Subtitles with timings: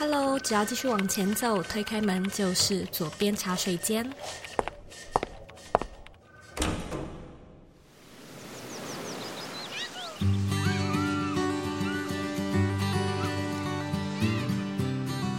[0.00, 4.10] Hello，只要继续往前走，推开门就是左边茶水间。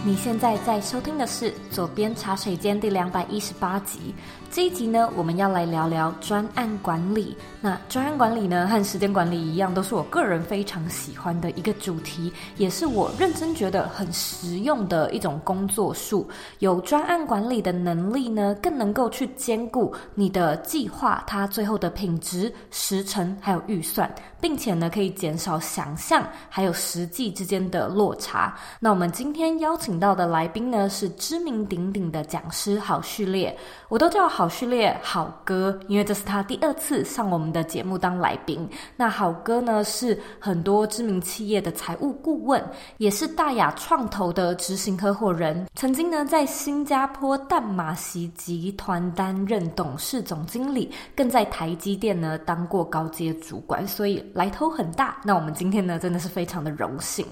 [0.04, 4.14] 你现在在收听的是《左边茶水间》第两百一十八集。
[4.52, 7.34] 这一集呢，我们要来聊聊专案管理。
[7.58, 16.28] 那专案管理呢，和时间管理一样，都是我个人非常喜欢的一个主题，也是我认真觉得很实用的一种工作术。
[16.58, 28.54] 有专案管理的能力呢，更能够去兼顾你的计划，它最后的品质、时程还有预算，并且呢，可以减少想象还有实际之间的落差。
[28.78, 33.56] 那我们今天邀请到的来宾呢，是知名鼎鼎的讲师郝旭烈，
[33.88, 34.41] 我都叫好。
[34.42, 38.68] 好序列，好哥，因为这是他第二次上我们的节目当来宾。
[38.96, 42.60] 那好哥呢，是很多知名企业的财务顾问，
[42.96, 45.64] 也是大雅创投的执行合伙人。
[45.76, 55.18] 曾经呢，在新加坡淡马锡集团担任董事总经理，更在台积电呢当过高阶主管，所以来头很大。
[55.22, 57.24] 那我们今天呢，真的是非常的荣幸。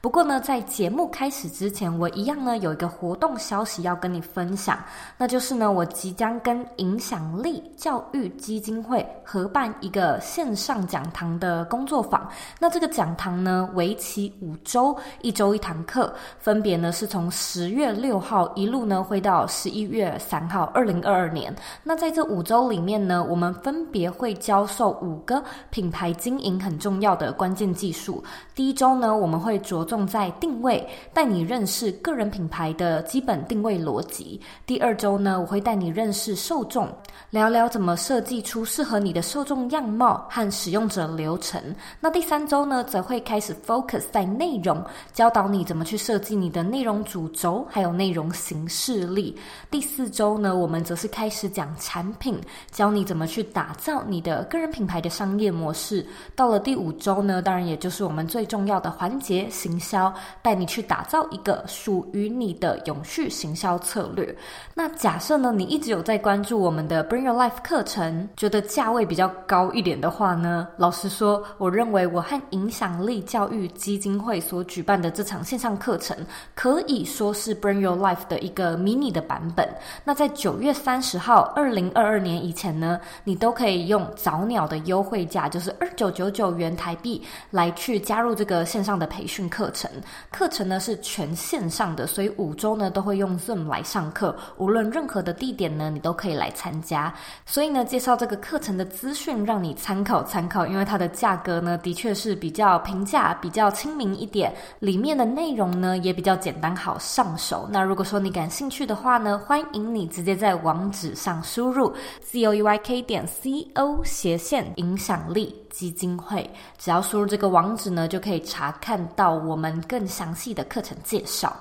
[0.00, 4.78] 不过呢，在节目开始之前，我一样呢有一个活动消息要跟你分享，
[5.16, 12.28] 那就是呢，我即将跟影响力教育基金会合办一个线上讲堂的工作坊。
[12.60, 21.52] 那这个讲堂呢，为期五周，一周一堂课，分别呢是从十月六号一路呢会到十一月三号，二零二二年。
[21.82, 28.22] 那在这五周里面呢，我们分别会教授五个品牌经营很重要的关键技术。
[28.54, 34.40] 第一周呢，我们会着重在定位，带你认识个人品牌的基本定位逻辑。
[34.66, 36.86] 第二周呢，我会带你认识受众，
[37.30, 41.60] 聊聊怎么设计出适合你的受众样貌和使用者流程。
[41.98, 49.34] 那第三周呢，则会开始 focus 在内容，教导你怎么去设计你的内容主轴，还有内容形式力。
[49.70, 52.38] 第四周呢，我们则是开始讲产品，
[52.70, 56.04] 教你怎么去打造你的个人品牌的商业模式。
[56.36, 60.12] 到了第五周呢，当然也就是我们最重要的环节——行销。
[60.42, 64.34] 带你去打造一个属于你的永续行销策略。
[64.74, 76.16] 那假设呢，你一直有在关注我们的 Bring Your Life 课程，觉得价位比较高一点的话呢，老实说，我认为我和影响力教育基金会所举办的这场线上课程，
[76.54, 79.68] 可以说是 Bring Your Life 的一个 mini 的版本。
[80.04, 89.90] 那在九月三十号，二零二二年以前呢，你都可以用早鸟的优惠价，就是二九九九元台币，来去加入这个线上的培训课课程。
[90.30, 97.12] 课程呢是全线上的，所以五周呢都会用 Zoom 来上课，无论任何的地点呢，你都可以来参加。
[97.44, 107.68] 所以呢，介绍这个课程的资讯让你参考参考，因为它的价格呢的确是比较平价、比较亲民一点，里面的内容呢也比较简单好上手。
[107.70, 115.54] 那如果说你感兴趣的话呢，欢迎你直接在网址上输入 c o u y k 点 c o 斜线影响力。
[115.78, 121.56] 基金会，只要输入这个网址呢，就可以查看到我们更详细的课程介绍。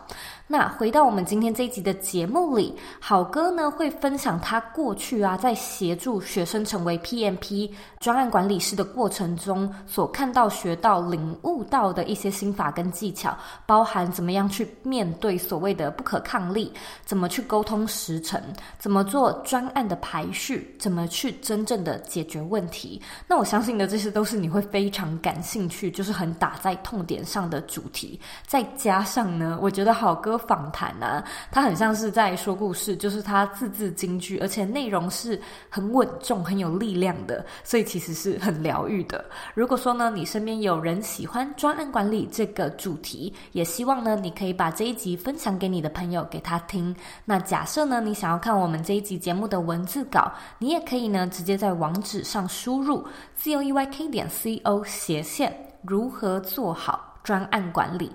[0.49, 7.69] 那回到我们今天这一集的节目里，好哥呢会分享他过去啊在协助学生成为 PMP
[7.99, 16.71] 专案管理师的过程中所看到、学到、领悟到的一些心法跟技巧，包含怎么样去面对所谓的不可抗力，
[17.03, 18.41] 怎么去沟通时程，
[18.79, 23.01] 怎么做专案的排序，怎么去真正的解决问题。
[23.27, 28.17] 那我相信的这些都是你会非常感兴趣，就是很打在痛点上的主题。
[28.45, 30.36] 再加上呢，我觉得好哥。
[30.37, 35.39] 访谈啊，他很像是在说故事，就是他字字金句，而且内容是
[35.69, 39.23] 很稳重、很有力量的，所以其实是很疗愈的。
[39.53, 46.95] 如果说呢，你身边有人喜欢专案管理这个主题，也希望呢，你可以把这一集分享给你的朋友，给他听。
[47.25, 53.05] 那假设呢，你想要看我们这一集节目的文字稿，你也可以呢，直接在网址上输入
[53.35, 58.11] z o e y k 点 c o 斜线如何做好专案管理，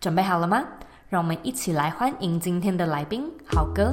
[0.00, 0.64] 准备好了吗？
[1.12, 3.90] 让我们一起来欢迎今天的来宾，好哥。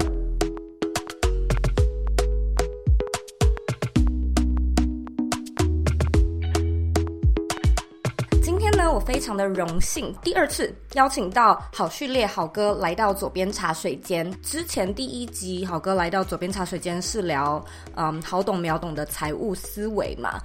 [8.42, 14.32] 今天呢，我非常的荣幸，第二次邀请到郝序列好哥来到左边茶水间。
[14.42, 17.62] 之前第一集好哥来到左边茶水间是聊，
[17.96, 20.40] 嗯，好懂秒懂的财务思维嘛。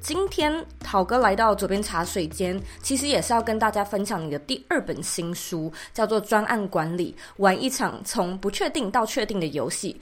[0.00, 9.92] 今天郝哥来到左边茶水间，其实也是要跟大家分享你的第二本新书，叫做《专案管理：玩一场从不确定到确定的游戏》。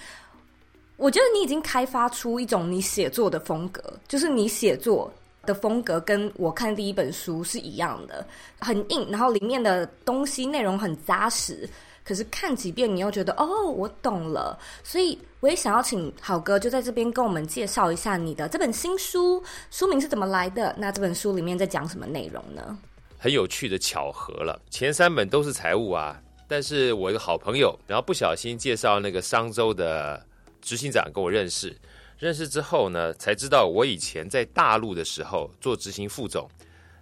[0.96, 5.12] 我觉得你已经开发出一种你写作的风格，就是你写作
[5.44, 8.26] 的风格跟我看第一本书是一样的，
[8.60, 11.68] 很硬，然后里面的东西内容很扎实。
[12.06, 14.56] 可是看几遍，你又觉得哦，我懂了。
[14.84, 19.42] 所以我也想要请好哥就在这边跟我们介绍一下你的这本新书，
[19.72, 20.72] 书名是怎么来的？
[20.78, 22.78] 那这本书里面在讲什么内容呢？
[23.18, 30.24] 很有趣的巧合了，前三本都是财务啊，但是我一个好朋友，然后不小心介绍那个商周的
[30.60, 31.76] 执行长跟我认识，
[32.18, 36.48] 认识之后呢，才知道我以前在大陆的时候做执行副总。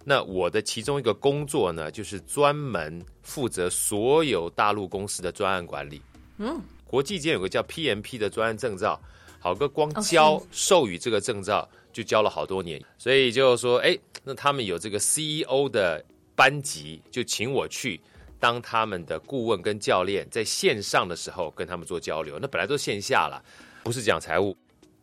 [0.07, 5.99] 那我的其中一个工作呢，就是专门负责所有大陆公司的专案管理。
[6.37, 9.01] 嗯，国际间有个叫 PMP 的专案证照，
[9.39, 16.05] 好哥光教授予这个证照就教了好多年，所以就说，哎，那他们有这个 CEO 的
[16.35, 17.99] 班级，就请我去
[18.39, 22.37] 当他们的顾问跟教练，在线上的时候跟他们做交流。
[22.39, 23.43] 那本来都线下了，
[23.83, 24.55] 不是讲财务，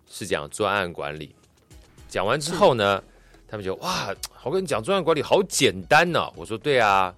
[0.06, 1.34] 是讲专案管理。
[2.08, 3.02] 讲完之后呢，
[3.52, 4.08] 他们就哇，
[4.44, 7.14] 我跟你讲专案管理好简单呢、我说对啊，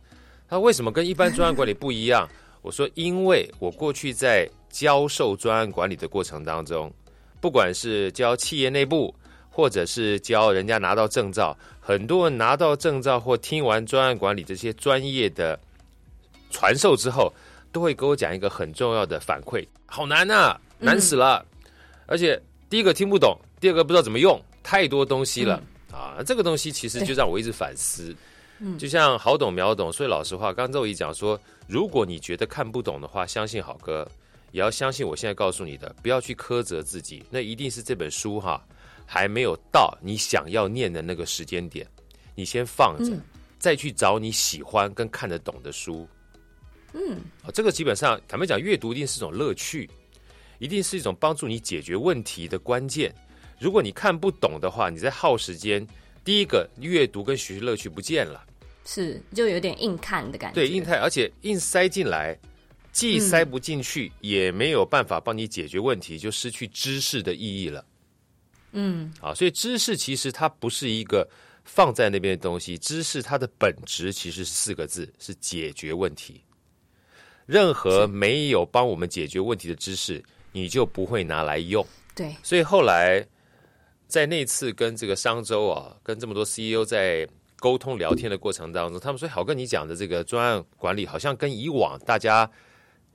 [0.48, 2.28] 他为什么跟一般专案管理不一样？
[2.60, 6.92] 我说因为我过去在教授专案管理的过程当中，
[7.40, 9.14] 不管是教企业内部，
[9.48, 15.56] 或者是教人家拿到证照，很多人拿到证照或听完专案管理这些专业的
[16.50, 17.32] 传授之后，
[17.70, 21.46] 都会给我讲一个很重要的反馈：好难啊，难死了！
[22.06, 25.62] 而且第一个听不懂，第二个不知道怎么用，太多东西了。
[25.94, 28.14] 啊，这个东西其实就让我一直反思，
[28.58, 29.92] 嗯，就像好懂秒懂。
[29.92, 34.06] 所以老实话，刚才我一讲说，如果你觉得看不懂的话，相信好哥，
[34.50, 37.22] 也要相信我现在告诉你的，不要去苛责自己。
[37.30, 38.60] 那一定是这本书哈，
[39.06, 41.86] 还没有到你想要念的那个时间点，
[42.34, 43.16] 你先放着，
[43.58, 46.08] 再去找你喜欢跟看得懂的书。
[46.92, 49.88] 嗯，啊，这个基本上坦白讲，阅读一定是一种乐趣，
[50.58, 53.14] 一定是一种帮助你解决问题的关键。
[53.64, 55.86] 如果你看不懂的话，你在耗时间。
[56.22, 58.44] 第一个，阅读跟学习乐趣不见了，
[58.84, 60.54] 是就有点硬看的感觉。
[60.54, 62.38] 对，硬看，而且硬塞进来，
[62.92, 67.82] 既塞不进去，嗯、也没有办法帮你解决问题，就失去知识的意义了。
[68.72, 71.26] 嗯，啊，所以知识其实它不是一个
[71.64, 76.42] 放在那边的东西，知识它的本质其实是四个字，是解决问题。
[77.46, 80.22] 任何没有帮我们解决问题的知识，
[80.52, 81.86] 你就不会拿来用。
[82.14, 83.26] 对，所以后来。
[84.14, 92.48] 在那次跟这个商周啊，跟这么多 CEO 在沟通聊天的过程当中，他们说：“好跟，你讲的这个专案管理好像跟以往大家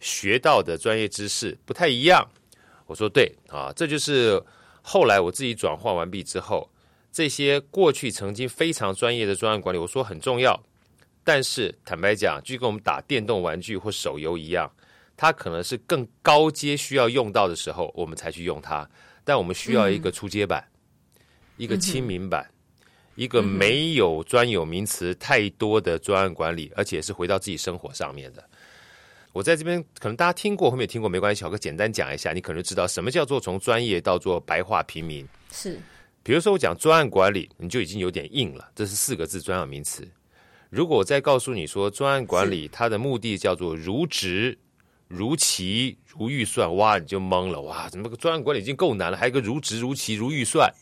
[0.01, 2.29] 学到的专业知识不太一样。”
[2.85, 4.43] 我说：“对啊，这就是
[4.81, 6.69] 后来我自己转换完毕之后，
[7.13, 10.61] 这些过去曾经非常专业的专案管理，我说很重要。
[11.23, 14.69] 但是坦白讲，就跟我们打电动玩具或手游一样，
[15.15, 18.85] 它可能是更高阶需要用到的时候，我们才去用它。
[19.23, 20.61] 但我们需要一个初阶版。”
[21.59, 22.85] 一个亲民版，嗯、
[23.15, 28.43] 一个没有专有名词太多的专案管理，而且是回到自己生活上面的。
[29.33, 35.27] 我在这边可能大家听过，后面听过没关系，小哥简单讲一下，你可能知道什么叫做从专业到做白话平民。
[35.51, 35.77] 是，
[36.23, 40.07] 比如说我讲专案管理，你就已经有点硬了，这是四个字专有名词。
[40.69, 44.57] 如果我再告诉你说专案管理它的目的叫做如职、
[45.07, 50.73] 如期、如预算，哇，你就懵了，哇，怎么个专案管理已经够难了，还有个如职、如期、如预算？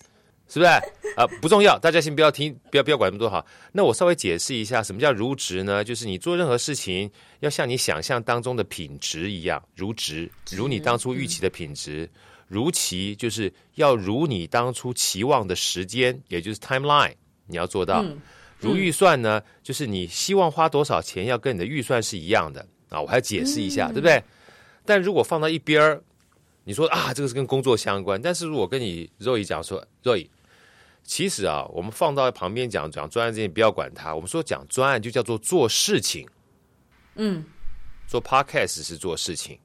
[0.49, 0.71] 是不是
[1.17, 1.27] 啊？
[1.41, 3.45] 不重要，大家先不要听， 不要不要管那么多哈。
[3.73, 5.83] 那我稍微解释一下，什么叫如职呢？
[5.83, 7.09] 就是你做任何事情
[7.41, 12.09] 要像你想象当中的品质一样，如职，如你当初预期的品质；嗯、
[12.47, 17.13] 如期，就是要如你当初期望的时间，也就是 timeline，
[17.45, 18.01] 你要做到。
[18.03, 18.17] 嗯、
[18.57, 23.01] 如预算呢，就是你希望花多少钱，要跟你的预算是一样的啊。
[23.01, 24.23] 我还要解释一下，嗯、对不对？
[24.85, 26.01] 但如果放到一边儿，
[26.63, 30.25] 你说啊，这个是跟工作相关，但是如果跟你 Zoe 讲说，Zoe。
[31.07, 34.13] 其实啊，我们放到旁边讲讲专案这些，不要管它。
[34.13, 36.27] 我们说讲专案就叫做做事情，
[37.15, 37.45] 嗯，
[38.07, 39.57] 做 podcast 是做事情，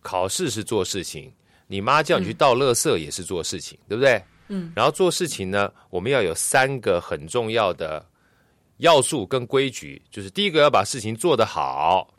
[0.00, 1.32] 考试是做事情，
[1.66, 4.22] 你妈叫你去倒垃圾也是做事情，嗯、对不对？
[4.46, 8.06] 嗯，然后做事情呢，我们要有三个很重要的
[8.76, 12.14] 要素跟规矩，就是第一个要把事情做得好，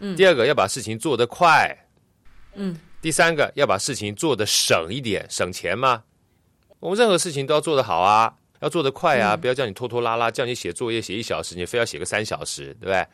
[0.00, 1.72] 嗯，第二个要把事情做得快，
[2.54, 6.02] 嗯，第三个要把事情做得省一点，省钱嘛。
[6.82, 13.06] 我们任何事情都要做得好啊，要做得快啊，不要叫你拖拖拉拉，叫你写作业写一小时，你非要写个三小时，对不对？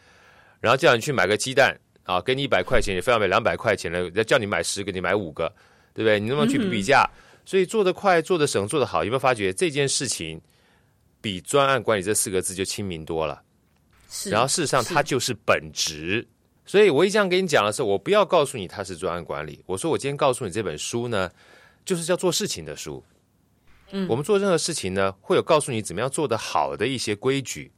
[0.58, 5.52] 然后叫你去买个鸡蛋啊，给你一百块钱，你非要买两百块钱的，要叫你买十个，你买五个，
[5.92, 6.18] 对不对？
[6.18, 7.02] 你能不能去比比价？
[7.12, 7.12] 嗯、
[7.44, 10.40] 所以做得快、做得省、做得好，有没有发觉这件事情
[11.20, 13.42] 比专案管理这四个字就亲民多了？
[14.08, 14.30] 是。
[14.30, 16.26] 然后事实上它就是本质。
[16.64, 21.30] 所以我一这样跟你讲的时候，我不要告诉你它是专案管理，我说我今天告诉你这本书呢，
[21.84, 23.04] 就是叫做事情的书。
[23.90, 27.70] 嗯，我们做任何事情呢，会有告诉你怎么样做得好的一些规矩，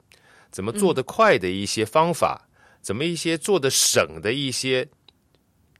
[0.51, 4.89] 怎么做得快的一些方法，嗯、怎么一些做的省的一些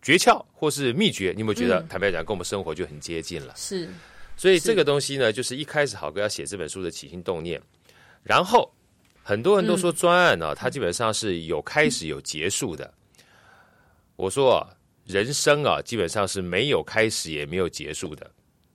[0.01, 1.33] 诀窍或是秘诀。
[1.35, 3.53] 你有没有觉得，嗯、坦白讲，跟我们生活就很接近了？
[3.57, 3.89] 是。
[4.37, 7.61] 所以这个东西呢，就是一开始好哥要写这本书的起心动念，
[8.23, 8.73] 然后
[9.23, 12.95] 很多人都说专案呢、啊，嗯、它基本上是有开始有结束的。
[14.17, 14.69] 我说啊，
[15.05, 18.31] 人生啊，基本上是没有开始也没有结束的。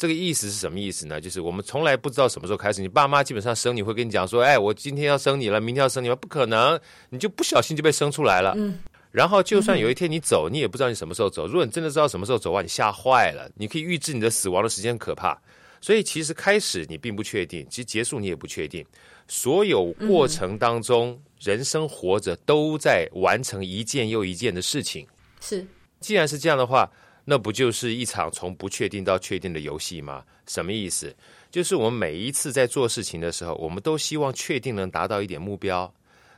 [0.07, 1.19] 这个意思是什么意思呢？
[1.19, 2.79] 就是我们从来不知道什么时候开始。
[2.79, 8.53] 你爸妈基本上生你会跟你讲说：“哎，我今天要生你了，明天要生你了。”不可能，你就不小心就被生出来了。
[8.55, 8.77] 嗯。
[9.11, 11.47] 然后就算有一天你走，你也不知道你什么时候走。
[11.47, 13.49] 如果你真的知道什么时候走啊，你吓坏了。
[13.55, 15.35] 你可以预知你的死亡的时间可怕。
[15.81, 18.85] 所以其实开始你并不确定，其实结束你也不确定。
[19.27, 25.07] 所有过程当中，人生活着都在完成一件又一件的事情。
[25.41, 25.65] 是。
[25.99, 26.87] 既然是这样的话。
[27.27, 30.23] 那不就是一场从不确定到确定的游戏吗？
[30.45, 31.13] 什么意思？
[31.49, 35.91] 就是我们每一次在做事情的时候，我们都希望确定能达到一点目标，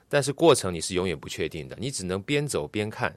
[0.07, 3.13] 但是过程你是永远不确定的，你只能边走边看，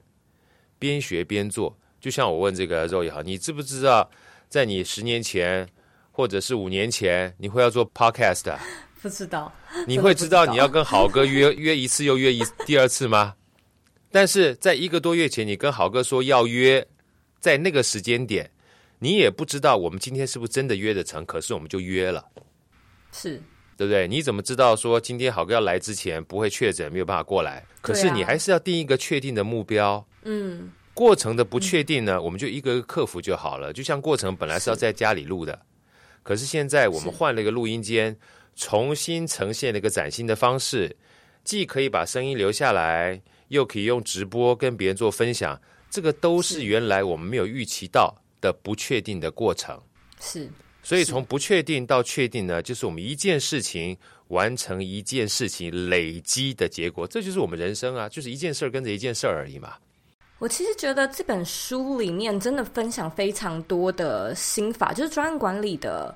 [0.77, 1.77] 边学边做。
[2.01, 4.09] 就像我问这个肉也好，你知不知道，
[4.49, 5.65] 在你十年前
[6.11, 8.53] 或者是五年前，你会要做 podcast？
[9.01, 9.53] 不知道。
[9.87, 13.35] 你会知道你要跟好哥约 约一次又约一第二次吗？
[14.11, 16.85] 但是在一个多月前，你跟好哥说要约。
[17.41, 18.49] 在那个时间点，
[18.99, 22.23] 你也不知道我们今天是不是真的约得成，可是我们就约了，
[23.11, 23.41] 是
[23.75, 24.07] 对不对？
[24.07, 27.65] 你怎么知道说今天好哥要来之前不会确诊，没有办法过来？
[27.81, 30.05] 可是你还是要定一个确定的目标。
[30.21, 33.73] 嗯，过程的不确定呢，我们就一个一个克服就好了。
[33.73, 35.59] 就像过程本来是要在家里录的，
[36.21, 38.15] 可是现在我们换了一个录音间，
[38.55, 40.95] 重新呈现了一个崭新的方式，
[41.43, 45.59] 既可以把声音留下来，又可以用直播跟别人做分享。
[45.91, 49.77] 这个都是原来我们没有预期到的不确定的过程，
[50.21, 50.49] 是，
[50.81, 53.95] 所以从不确定到确定呢，就是我们一件事情
[54.29, 59.73] 完成一件事情累积的结果，这就是我们人生啊，就是一件事儿跟着一件事儿而已嘛。
[60.39, 66.15] 我其实觉得这本书里面真的分享非常多的心法，就是专案管理的。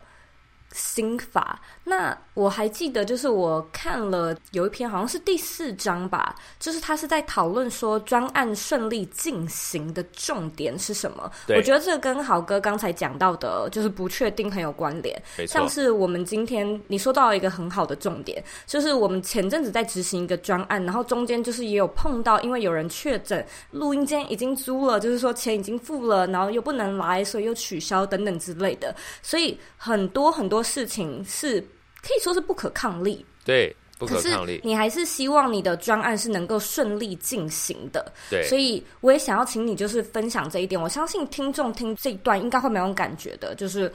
[0.76, 11.32] 心法，那我还记得，就是我看了有一篇，好像是第四章吧，就是他是在讨论说专案顺利进行的重点是什么。
[11.48, 15.20] 我觉得这个跟豪哥刚才讲到的，就是不确定很有关联。
[15.48, 30.65] 像是我们今天你说到一个很好的重点，就是我们前阵子在执行一个专案，然后中间就是也有碰到，因为有人确诊，录音间已经租了，就是说钱已经付了，然后又不能来，所以又取消等等之类的，所以很多很多。
[30.66, 31.62] 事情是
[32.02, 34.60] 可以说是不可抗力，对，不可抗力。
[34.64, 38.44] 你还是希望你的专案是能够顺利进行的，对。
[38.44, 40.82] 所以我也想要请你就是分享这一点。
[40.82, 43.90] 我相信听众听这一段应该会蛮有感觉的，就是。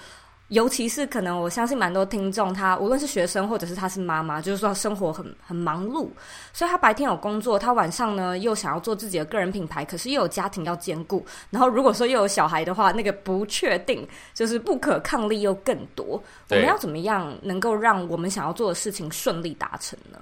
[0.50, 6.08] 尤其是可能，我相信蛮多听众，他无论是学生或者是他是妈妈，就是说生活很很忙碌，
[6.52, 16.20] 所以他白天有工作，他晚上呢又想要做自己的个人品牌，可是又有家庭要兼顾，然后如果说又有小孩的话，那个不确定就是不可抗力又更多。
[16.48, 20.18] 我们要怎么样能够让我们想要做的事情顺利达成呢？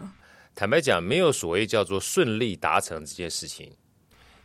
[0.54, 3.72] 坦白讲，没有所谓叫做顺利达成这件事情。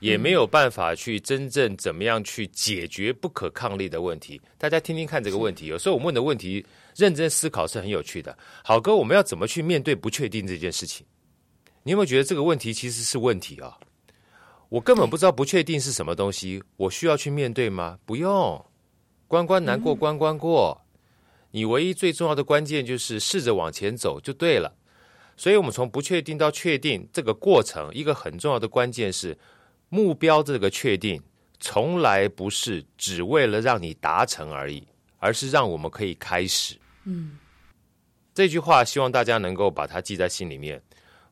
[0.04, 4.42] 也没有办法去真正怎么样去解决不可抗力的问题。
[4.58, 6.66] 大家听听看这个问题，有时候我们问的问题，
[6.98, 8.38] 认真思考是很有趣的。
[8.66, 11.08] 好哥，我们要怎么去面对不确定这件事情？
[11.84, 13.78] 你有没有觉得这个问题其实是问题啊？
[14.68, 17.98] 我根本不知道不确定是什么东西，我需要去面对吗？
[18.06, 18.66] 不用，
[19.30, 20.82] 关关难过关关过。
[21.52, 24.76] 你唯一最重要的关键就是试着往前走就对了。
[25.38, 29.38] 所以，我们从不确定到确定这个过程，一个很重要的关键是。
[29.94, 31.22] 目标这个确定，
[31.60, 34.84] 从来不是只为了让你达成而已，
[35.20, 36.76] 而是让我们可以开始。
[37.04, 37.38] 嗯，
[38.34, 40.82] 这句话希望大家能够把它记在心里面。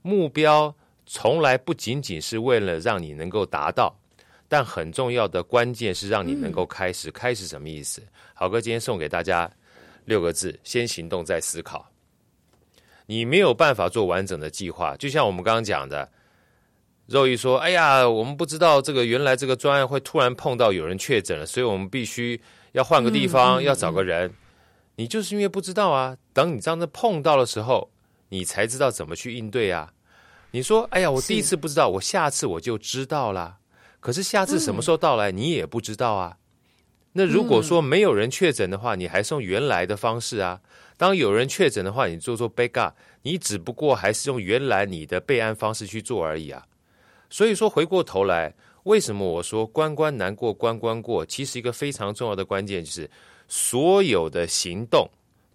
[0.03, 0.71] 目标
[1.07, 3.99] 从来不仅仅是为了让你能够达到，
[4.47, 7.09] 但很重要的关键是让你能够开始。
[7.09, 7.99] 嗯、开始什么意思？
[8.35, 9.51] 好哥今天送给大家
[10.05, 11.83] 六个字：先行动，再思考。
[13.07, 16.07] 你没有办法做完整的计划，就像我们刚刚讲的。
[17.11, 22.39] 肉一说：“哎呀，我们不知道这个原来这个专案会突然碰到有人确诊了，所以我们必须
[22.71, 24.29] 要换个地方，嗯、要找个人。
[24.29, 24.33] 嗯、
[24.95, 27.91] 你就是因为不知道啊，等你这样子碰到的时候，
[28.29, 29.91] 你才知道怎么去应对啊。
[30.51, 33.57] 你说：哎呀，我第一次不知道，我下次我就知道了。
[33.99, 36.37] 可是下次什么时候到来，你也不知道啊。
[37.13, 40.61] 那如果说没有人确诊的话，你还是用原来的方式啊。
[40.95, 46.65] 当有人确诊的话，你做做 backup，你只不过还是用原来你的备案方式去做而已啊。”
[47.31, 51.25] 所以说，回过头来，为什么我说关关难过关关过？
[51.25, 53.09] 其实一个非常重要的关键就是，
[53.47, 55.09] 所有的行动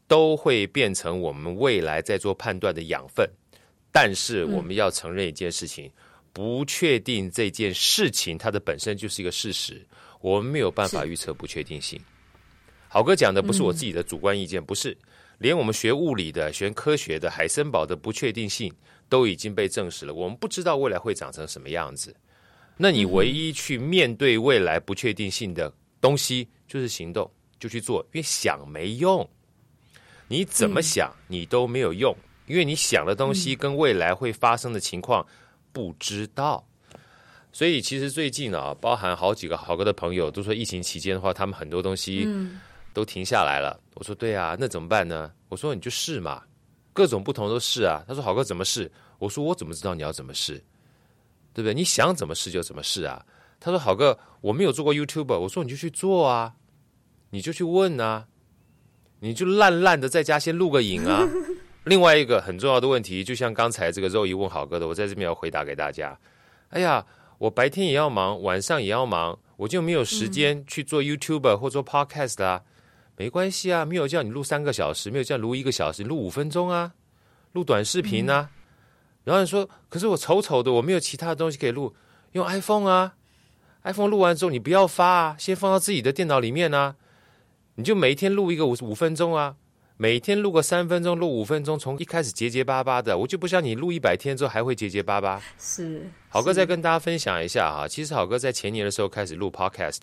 [0.09, 3.29] 都会变成我们未来在做判断的养分。
[3.93, 5.93] 但是我们要承认一件事情，嗯、
[6.33, 9.87] 不确定这件事情它的本身就是一个事实，
[10.21, 12.01] 我们没有办法预测不确定性。
[12.89, 14.97] 好哥讲的不是我自己的主观意见，嗯、不是，
[15.39, 18.73] 连我们学物理的、学科学的，海森堡的不确定性
[19.09, 20.15] 都已经被证实了。
[20.15, 22.15] 我们不知道未来会长成什么样子。
[22.77, 28.01] 那你唯一去面对未来不确定性的东西，就是行动，就去做。
[28.13, 29.29] 因为想没用，
[30.29, 32.15] 你怎么想你都没有用，
[32.47, 35.27] 因为你想的东西跟未来会发生的情况
[35.73, 36.67] 不知道。
[37.51, 42.29] 所以其实最近啊，包含好几个好哥的朋友都说，疫情期间的话，他们很多东西
[42.93, 43.81] 都停下来了。
[43.95, 45.33] 我说对啊，那怎么办呢？
[45.49, 46.43] 我说你就试嘛，
[46.97, 48.03] 各种不同都试啊。
[48.09, 48.91] 他说好哥怎么试？
[49.19, 50.55] 我说我怎么知道你要怎么试？
[51.53, 51.75] 对不对？
[51.75, 53.25] 你想怎么试就怎么试啊！
[53.59, 56.55] 他说：“好哥，我没有做过 YouTuber。”我说：“你就去做啊，
[57.31, 58.27] 你就去问啊，
[59.21, 61.27] 你就烂烂的在家先录个影啊。
[61.85, 66.19] ”另外一个很重要的问题，就像刚才这个肉姨问好哥的，我在这边要回答给大家。
[66.69, 67.07] 哎呀，
[67.39, 72.63] 我白天也要忙，晚上也要忙，我就没有时间去做 YouTuber 或做 Podcast 啊。
[73.17, 76.93] 没关系啊，没有叫你录三个小时，没有叫你录一个小时，录五分钟啊，
[77.53, 78.51] 录短视频啊。
[79.25, 81.95] 然后你说，可是我丑丑的，我没有其他的东西可以录，
[82.33, 83.15] 用 iPhone 啊
[83.83, 86.95] ，iPhone 录完之后你不要发啊，先放到自己的电脑里面啊，
[87.75, 89.57] 你就每一天录一个五五分钟啊，
[89.97, 95.43] 每天录个三分钟，录五分钟，从一开始结结巴巴的，我就不像你录一百天之后还会结结巴巴。
[95.59, 100.03] 是，好哥再跟大家分享一下哈，其实好哥在前年的时候开始录 Podcast，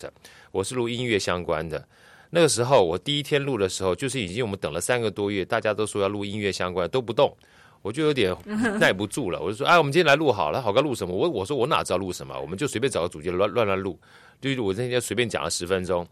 [0.50, 1.88] 我是录音乐相关的，
[2.34, 7.32] 那个时候我第一天录的时候，就是已经我们等了三个多月，大家都说要录音乐相关都不动。
[7.80, 8.34] 我就有点
[8.80, 11.14] 耐不住了，我就说：“哎，我们今天来录好了，好哥录什么？
[11.14, 12.36] 我我说我哪知道录什么？
[12.40, 13.96] 我们就随便找个主题乱乱乱录。
[14.40, 16.04] 就我那天随便讲了十分钟，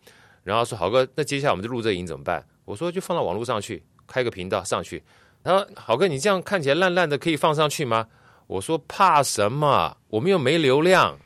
[0.45, 2.45] 然后说好哥，那接下来我们就录这影怎么办？
[2.67, 5.03] 我说就放到网络上去，开个频道上去。
[5.43, 8.07] 他说好哥，你这样看起来烂烂的，可以放上去吗？
[8.47, 9.97] 我说怕什么？
[10.09, 11.19] 我们又没流量。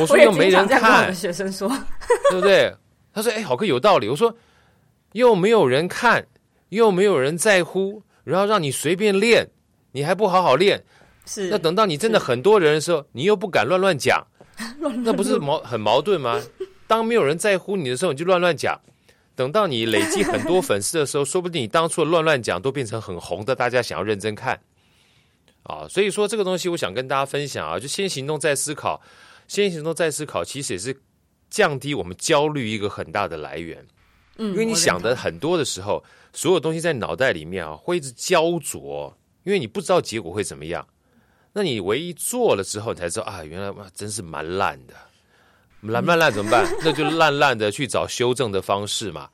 [0.00, 1.14] 我说又没人看。
[1.14, 1.68] 学生说，
[2.30, 2.74] 对不对？
[3.14, 4.08] 他说：哎，好哥有道理。
[4.08, 4.36] 我说
[5.12, 6.26] 又没有人看，
[6.68, 9.50] 又没有人在乎。”然后让你随便练，
[9.92, 10.82] 你还不好好练，
[11.26, 11.50] 是。
[11.50, 14.26] 那等到你真的很多人的时候，你又不敢乱乱讲，
[14.80, 16.42] 乱乱那不是矛很矛盾吗？
[16.86, 18.80] 当没有人在乎你的时候，你就乱乱讲；
[19.36, 24.58] 等到你累积很多粉丝的时候，说不定你当初的乱乱讲都变成很红的，大家想要认真看。
[25.64, 29.02] 啊，所以说这个东西，我想跟大家分享啊，就先行动再思考，
[29.46, 30.96] 先行动再思考，其实也是
[31.54, 33.86] 降低我们焦虑一个很大的来源。
[34.38, 36.02] 嗯，因为你想的很多的时候。
[36.36, 40.84] 所有东西在脑袋里面啊，会一直焦灼，因为你不知道结果会怎么样。
[41.52, 44.94] 那你唯一做了之后，你才知道啊，原来哇，真是蛮烂的，
[45.82, 46.68] 烂不烂怎么办？
[46.82, 49.30] 那就烂烂的去找修正的方式嘛。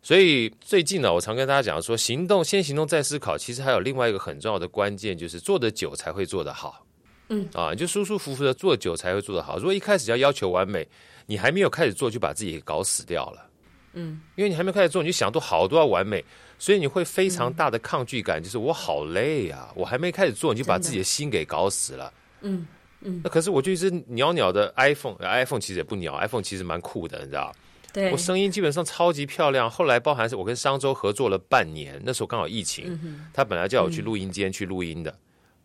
[0.00, 3.36] 所以最近呢，我常跟大家讲说，行动先行动再思考。
[3.36, 6.86] 其实还有另外一个很重要的关键，就是做得久才会做得好。
[7.30, 9.56] 嗯啊，你就舒舒服服的做久才会做得好。
[9.56, 10.86] 如果一开始要要求完美，
[11.26, 13.50] 你还没有开始做，就把自己给搞死掉了。
[13.98, 16.22] 嗯，因为你还没开始做，你就想都好多要完美，
[16.58, 19.72] 所以你会非常大的抗拒感，嗯、就是我好累啊！
[19.74, 22.12] 我还没开始做，你就把自己的心给搞死了。
[22.42, 22.66] 嗯
[23.00, 23.22] 嗯。
[23.24, 27.54] 那可是我就一只鸟鸟的 iPhone，iPhone 其实也不鸟，iPhone 其实蛮酷的，你知道？
[27.90, 28.12] 对。
[28.12, 29.70] 我声音基本上超级漂亮。
[29.70, 35.18] 后来包含是我跟商周合作了半年，那时候刚好疫情，嗯、他本来叫我去录音间去录音的，嗯、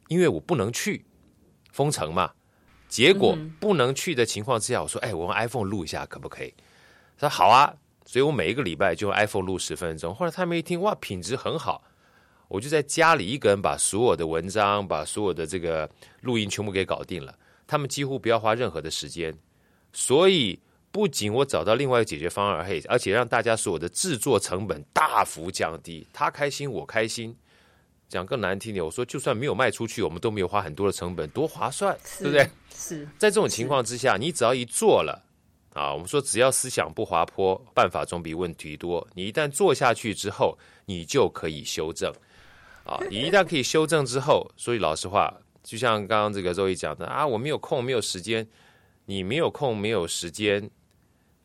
[0.08, 1.04] 因为我不能去
[1.74, 2.32] 封城嘛。
[2.92, 6.54] 结果不能去的情况之下，我说：“哎，我用 iPhone 录一下可不可以？”
[7.18, 7.74] 他说：“好啊。”
[8.04, 10.14] 所以我每一个礼拜就用 iPhone 录十分钟。
[10.14, 11.82] 后来他们一听，哇，品质很好，
[12.50, 17.34] 我就在家里一个人把所有的文章、把所有的这个录音全部给搞定了。
[17.66, 19.34] 他们几乎不要花任何的时间。
[19.94, 20.60] 所以
[20.92, 27.34] 不仅我找到另外一个解决方案，而且让大家所有的制作成本大幅降低，他开心，我开心。
[28.12, 32.48] 讲更难听点，我说就算没有卖出去，我们都没有花很多的成本，多划算，对不对？
[32.76, 35.24] 是在这种情况之下，你只要一做了。
[35.74, 39.08] 啊，我们说只要思想不滑坡，办法总比问题多。
[39.14, 42.12] 你一旦做下去之后，你就可以修正。
[42.84, 48.46] 啊，你一旦可以修正之后，所以老实话，就像刚刚这个周易讲的啊，我没有空，没有时间。
[49.06, 50.70] 你没有空，没有时间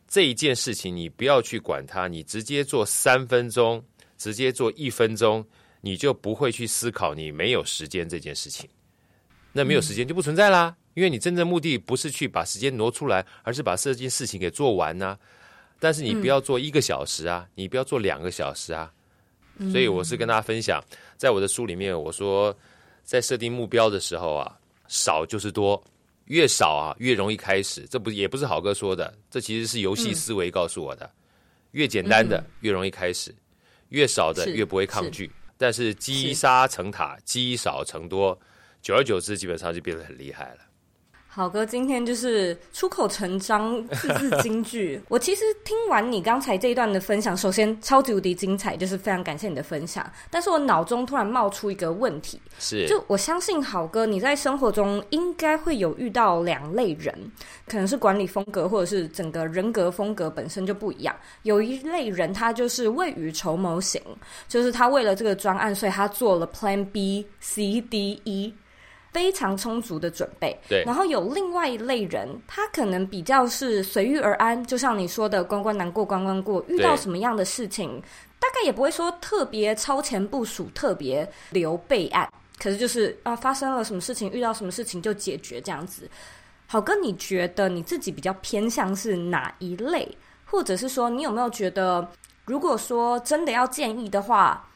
[0.09, 3.83] 这一件事情，你不要去管它，你直接做三分钟，
[4.19, 5.45] 直接做一分钟，
[5.87, 8.69] 你就不会去思考你没有时间这件事情。
[9.53, 10.75] 那没有时间就不存在啦。
[10.77, 15.19] 嗯因为你真正目的不是去把时间挪出来，而是把这件事情给做完呢、啊。
[15.79, 18.91] 但是你不要做一个小时啊，嗯、你不要做两个小时啊。
[19.71, 20.83] 所以我是跟大家分享，
[21.19, 22.57] 在我的书里面，我说
[23.05, 25.85] 在设定目标的时候啊，少就是多，
[26.29, 27.87] 越少啊越容易开始。
[27.91, 31.11] 这不也不是好哥说的，这其实是游戏思维告诉我的。
[31.73, 33.35] 越简单的越容易开始，
[33.91, 35.31] 越少的越不会抗拒。
[35.57, 38.39] 但是积沙成塔，积少成多，
[38.83, 40.66] 久而久之，基本上就变得很厉害了。
[41.37, 44.99] 好哥，今天就是出口成章，字字金句。
[45.11, 50.11] 我其实听完你刚才这一段的分享，首先超级无敌精彩，就是非常感谢你的分享。
[50.31, 57.15] 但是我脑中突然冒出一个问题，是，就我相信好哥你在生活中应该会有遇到两类人，
[57.69, 61.15] 可能是管理风格，或者是整个人格风格本身就不一样。
[61.43, 64.01] 有一类人，他就是未雨绸缪型，
[64.49, 68.55] 就是他为了这个专案，所以他做了 Plan B、C、D、E。
[69.13, 70.83] 非常充足的准备，对。
[70.85, 76.65] 然后有另外一类人，他可能比较是随遇而安，就像你说的，关关难过关关过。
[76.69, 78.03] 遇到什么样的事情，
[78.39, 82.31] 大概也不会说特别超前部署，特别留备案。
[82.59, 86.09] 可是就是啊，发生了什么事情，遇到什么事情就解决这样子。
[86.67, 90.07] 好哥，你觉得你自己比较偏向是哪一类？
[90.45, 92.07] 或者是说，你有没有觉得，
[92.45, 94.69] 如果说真的要建议的话？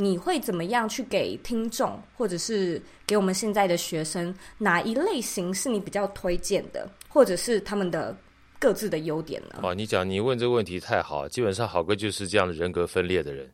[0.00, 8.16] 你会怎么样去给听众，或者是给我们现在的学生，哪一类型是你比较推荐的，或者是他们的
[8.60, 9.58] 各自的优点呢？
[9.60, 13.50] 哦，你讲你问这个问题太好，基本上好哥就是这样的人格分裂的人。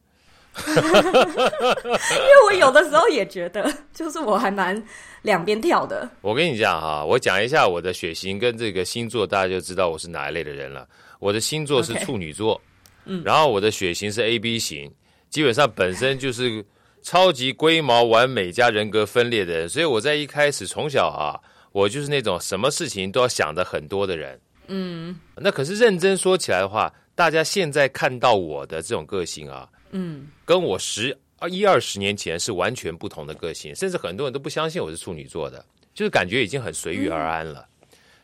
[0.69, 4.81] 因为我有的时候也觉得，就是我还蛮
[5.23, 6.07] 两边跳的。
[6.21, 10.87] 我跟你讲哈，我讲一下我的血型跟这个星座，大家就知道我是哪一类的人了。
[11.21, 12.61] 我的星座是处女座，
[13.07, 14.93] 嗯.然后我的血型是 AB 型。
[15.35, 16.65] 基本上本身就是
[17.03, 21.35] 超级龟毛完美加人格分裂的人，所以我在一开始从小啊，
[21.73, 24.41] 我就是那种什么事情都要想的很多的人。
[24.69, 31.19] 嗯，那可是认真说起来的话，大家现在看到我的这种个性啊，嗯，跟我十
[31.51, 37.67] 一二十年前是完全不同的个性，甚至很多人都不相信我是处女座的，就是感觉已经很随遇而安了，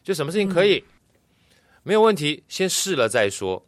[0.05, 0.85] 就什么事情可以
[1.83, 3.61] 没有问题，先试了再说。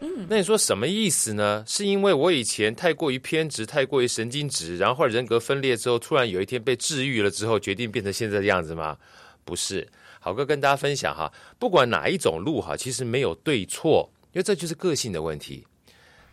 [0.00, 1.64] 嗯，那你说什么意思呢？
[1.66, 8.96] 是因为我以前太过于偏执，太过于神经质，然后人格分裂之后，突然有一天被治愈了之后，决定变成现在的样子吗？
[9.44, 9.88] 不是，
[10.20, 15.66] 好哥跟大家分享哈，不管哪一种路哈，其实没有对错，因为这就是个性的问题。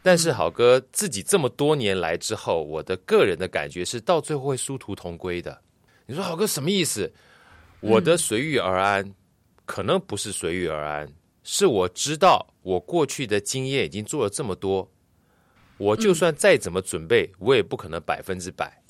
[0.04, 5.60] 但是好哥自己这么多年来之后，我的个人的感觉是，到最后会殊途同归的。
[6.06, 7.12] 你说好哥什么意思？
[7.80, 9.16] 我的随遇而安，
[9.66, 11.12] 可能不是随遇而安。
[11.48, 14.92] 是我知道，我过去的经验已经做了这么多，
[15.78, 18.82] 我就算再怎么准备，我也不可能百分之百。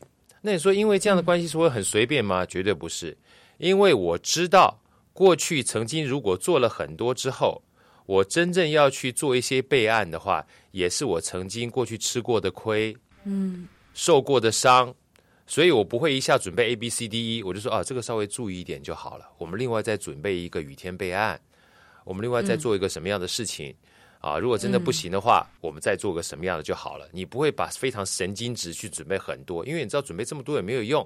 [0.41, 2.45] 那你说，因为这样的关系，是会很随便吗？
[2.45, 3.17] 绝对不是，
[3.57, 4.79] 因为我知道
[5.11, 7.61] 过去曾经如果做了很多之后，
[8.05, 14.95] 我真正要去做一些备案的话，也是我曾经过去吃过的亏，嗯，受过的伤，
[15.45, 19.27] 所以我不会一下准备 A B C D E，我就说啊，这个稍微注意一点就好了。
[19.37, 21.41] 我们另外再准备一个雨天备案。
[22.05, 23.75] 我们另外再做一个什么样的事情，
[24.21, 24.39] 嗯、啊？
[24.39, 27.09] 如果真的不行的话，嗯、我们再做个什么样的就好了。
[27.11, 31.05] 你不会把非常神经质去准备很多，因为你知道准备这么多也没有用。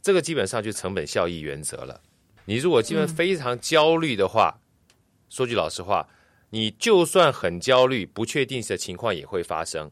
[0.00, 2.00] 这个基本上就成本效益原则了。
[2.46, 4.94] 你如果基本非常焦虑的话，嗯、
[5.28, 6.08] 说句老实话，
[6.48, 9.90] 你就算很焦虑，不确定的情况也会发生。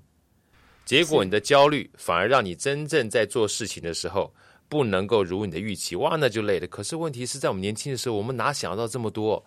[0.84, 4.32] 结果你的焦虑反而让你真正在做事情的时候
[4.70, 6.66] 不能够如你的预期，哇，那就累了。
[6.68, 9.44] 可是问题是在我们年轻的时候，我们哪想到这么多？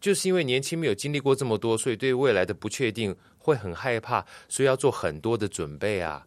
[0.00, 6.26] 就是因为年轻没有经历过这么多，所以对未来的不确定会很害怕，所以要做很多的准备啊。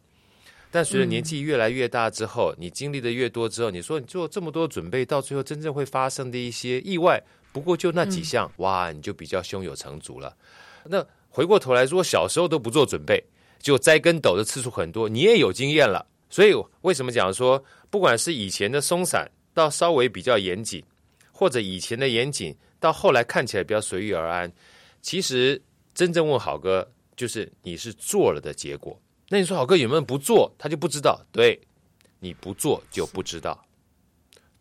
[0.70, 10.36] 但随着年纪越来越大之后，嗯、你经历的越多之后，你说你做这么多准备，到最后真正会发生的一些意外，不过就那几项，嗯、哇，你就比较胸有成竹了。
[10.86, 13.24] 那回过头来说，小时候都不做准备，
[13.60, 16.06] 就栽跟斗的次数很多，你也有经验了。
[16.30, 20.84] 所以为什么讲说，不管是以前的松散，到稍微比较严谨，
[21.32, 22.56] 或者以前的严谨。
[22.84, 24.52] 到后来看起来比较随遇而安，
[25.02, 25.62] 其实
[25.94, 29.02] 真正问好哥，就是你是做了的结果。
[29.30, 31.26] 那你说好哥有没有不做，他就不知道。
[31.32, 31.58] 对，
[32.20, 33.66] 你不做就不知道，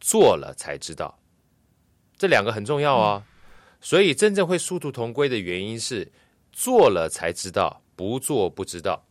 [0.01, 1.19] 做了才知道，
[2.17, 3.27] 这两个很重要啊。
[3.81, 6.09] 所以真正会殊途同归的原因是
[6.53, 9.05] 做了才知道，不做不知道。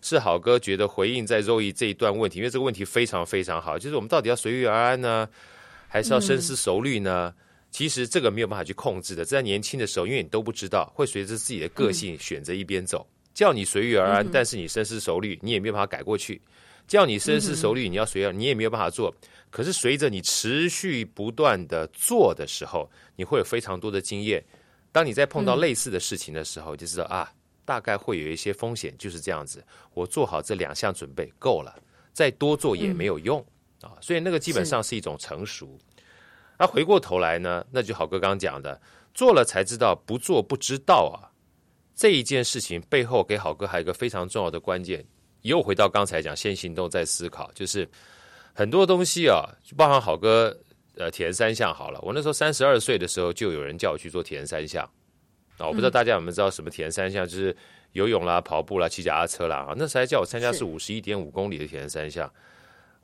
[0.00, 5.28] 是好哥觉得回应在肉易这一段问题，因为这个问题非常非常好，就是我们到底要随遇而安呢，
[5.86, 7.34] 还是要深思熟虑呢？
[7.36, 13.06] 嗯其实这个没有办法去控制的，在年轻的时候，因为你都不知道，会随着自己的个性选择一边走。
[13.08, 16.40] 嗯、叫你随遇而安，嗯、但是你深思熟虑，你也没有办法改过去。
[16.86, 19.14] 叫你深思熟虑，你要随遇，你也没有办法做。
[19.50, 24.42] 可是随着你持续不断的做的时候，你会有非常多的经验。
[24.90, 27.30] 当你在碰到类似的事情的时候，就知道啊，
[27.66, 29.62] 大概会有一些风险，就是这样子。
[29.92, 31.78] 我做好这两项准备够了，
[32.14, 33.44] 再多做也没有用、
[33.82, 33.98] 嗯、啊。
[34.00, 35.78] 所以那个基本上是一种成熟。
[36.58, 38.80] 那、啊、回过头来呢，那就好哥刚刚讲的，
[39.14, 41.30] 做了才知道，不做不知道啊。
[41.94, 45.04] 这一件事情背后给好哥还有一个非常重要的关键，
[45.42, 47.88] 又回到刚才讲先行动再思考，就是
[48.54, 50.56] 很多东西啊，就包含好哥
[50.96, 52.00] 呃铁人三项好了。
[52.02, 54.84] 我那时候三十二岁的时候，就有人叫我去做铁人三项
[55.58, 57.56] 啊，我不知道大家有没有知道什么铁人三项，就是
[57.92, 59.74] 游泳啦、跑步啦、骑脚踏车啦啊。
[59.76, 62.32] 那时候还叫我参加是五十一点五公里的铁人三项，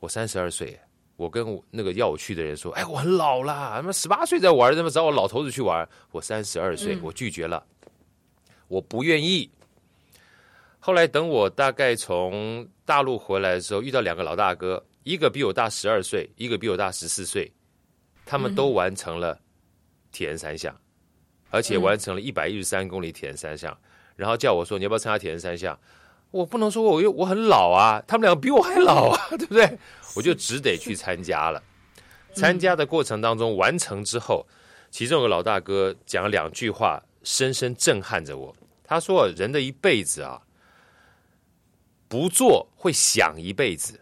[0.01, 0.79] 我三十二岁。
[1.17, 5.89] 我跟那个要我去的人说：“哎，我很老啦，他妈十八岁在玩，他妈找我老头子去玩。
[6.11, 7.65] 我三十二岁，我拒绝了，
[8.67, 9.49] 我不愿意。
[10.81, 17.51] 后来等我大概从大陆回来的时候，遇到两个老大哥，一个比我大十二岁，一个比我大十四岁，
[18.27, 19.39] 他们都完成了
[20.11, 20.77] 铁人三项，
[21.51, 23.77] 而且完成了一百一十三公里铁人三项，
[24.17, 25.79] 然后叫我说：你要不要参加铁人三项？”
[26.35, 29.79] 我不能说我又我很老啊，他们两个比我还老啊， 对不对？
[30.17, 31.63] 我就只得去参加了。
[32.35, 34.45] 参加的过程当中，完成之后，
[34.91, 38.57] 其中有个老大哥讲了两句话，深深震撼着我。
[38.83, 40.43] 他说：“人的一辈子啊，
[42.09, 44.01] 不做会想一辈子，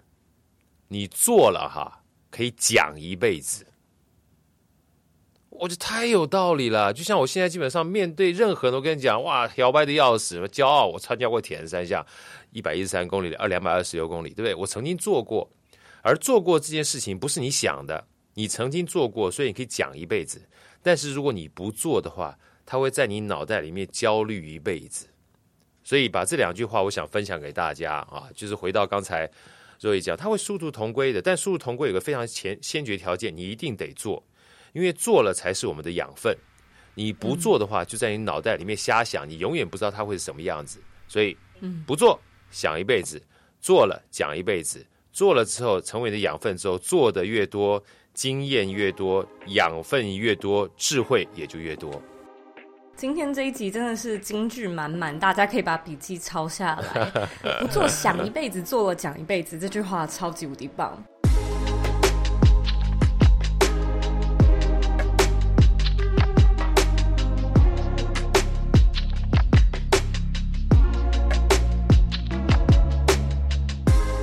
[0.89, 3.67] 你做了哈，可以讲一辈子。”
[5.63, 12.05] 我觉得太有道理了，就像我现在基本上面对任何人都跟你讲，哇，摇摆的要死，骄傲，我参加过铁人三项，
[12.51, 14.57] 一百一十三公里，二两百二十六公里，对不对？
[14.57, 15.49] 我曾经做过，
[16.03, 20.43] 而做过这件事情不是你想的，你曾经做过，所以你可以讲一辈子。
[20.83, 25.07] 但是如果你不做的话，它会在你脑袋里面焦虑一辈子。
[25.85, 29.31] 所以把这两句话，我想分享给大家啊，就是回到刚才
[29.79, 34.25] 若仪讲，它会殊途同归的，但殊途同归有个非常前先决条件，你一定得做。
[34.73, 36.37] 因为做了才是我们的养分，
[36.95, 40.81] 你不做的话，就在你脑袋里面瞎想，你永远不知道它会是什么样子。
[41.07, 41.37] 所以，
[41.87, 42.19] 不做
[42.51, 43.23] 想一辈子，
[43.61, 47.83] 做了讲一辈子，做了之后成为你的养分之后，做的越多，
[48.15, 52.01] 经验越多，养分越多，智慧也就越多。
[52.95, 57.29] 今天这一集真的是金句满满，大家可以把笔记抄下来。
[57.61, 61.03] 不做想一辈子，做了讲一辈子，这句话超级无敌棒。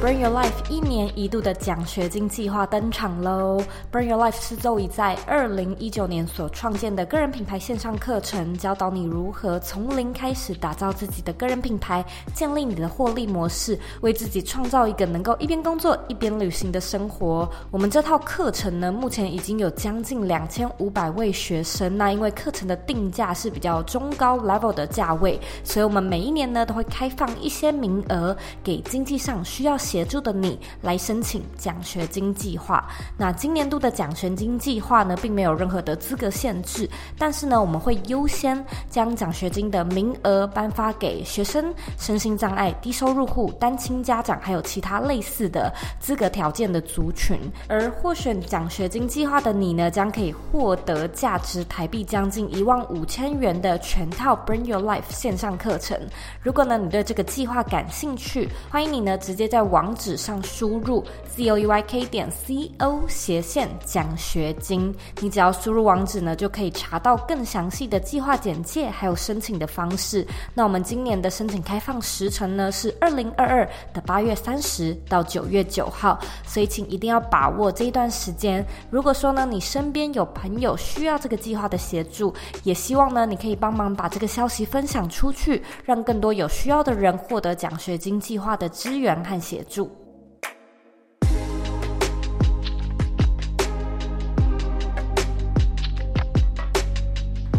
[0.02, 12.02] Burn Your Life 一年一度的奖学金计划登场喽！Burn Your Life 是周怡在二零一九年所创建的个人品牌线上课程，教导你如何从零开始打造自己的个人品牌，
[12.34, 17.50] 建立你的获利模式，为自己创造一个能够一边工作一边旅行的生活。
[17.70, 21.98] 我们这套课程呢，目前已经有将近两千五百位学生。
[21.98, 28.34] 那因为课程的定价是比较中高 level 的价位，所以我们每一年呢都会开放一些名额
[28.64, 32.88] 给经济上需要协助的你来申请奖学金计划。
[33.18, 47.40] 那今年度的奖学金计划呢，并没有任何的资格限制，但是呢，我们会优先将奖学金的名额颁发给学生、身心障碍、低收入户、单亲家长，还有其他类似的资格条件的族群。
[47.68, 56.00] 而获选奖学金计划的你呢，将可以获得价值台币将近一万五千元的全套 Bring Your Life 线上课程。
[56.44, 61.02] 如果呢，你对这个计划感兴趣，欢迎你呢直接在网网址上输入
[61.34, 70.28] z o e y k 点 c o 斜线奖学金，你只要输入网址呢，就可以查到更详细的计划简介，还有申请的方式。
[70.54, 78.66] 那我们今年的申请开放时程呢是二零二二的八月三十到九月九号，所以请一定要把握这一段时间。
[78.90, 89.69] 如果说呢，你身边有朋友需要这个计划的协助，也希望呢，你可以帮忙把这个消息分享出去，让更多有需要的人获得奖学金计划的支援和协助。
[89.70, 89.90] 住。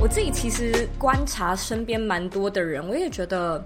[0.03, 3.62] 我自己其实观察身边蛮多的人，我也觉得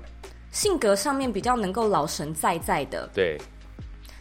[0.50, 3.08] 性格上面比较能够老神在在的。
[3.14, 3.38] 对，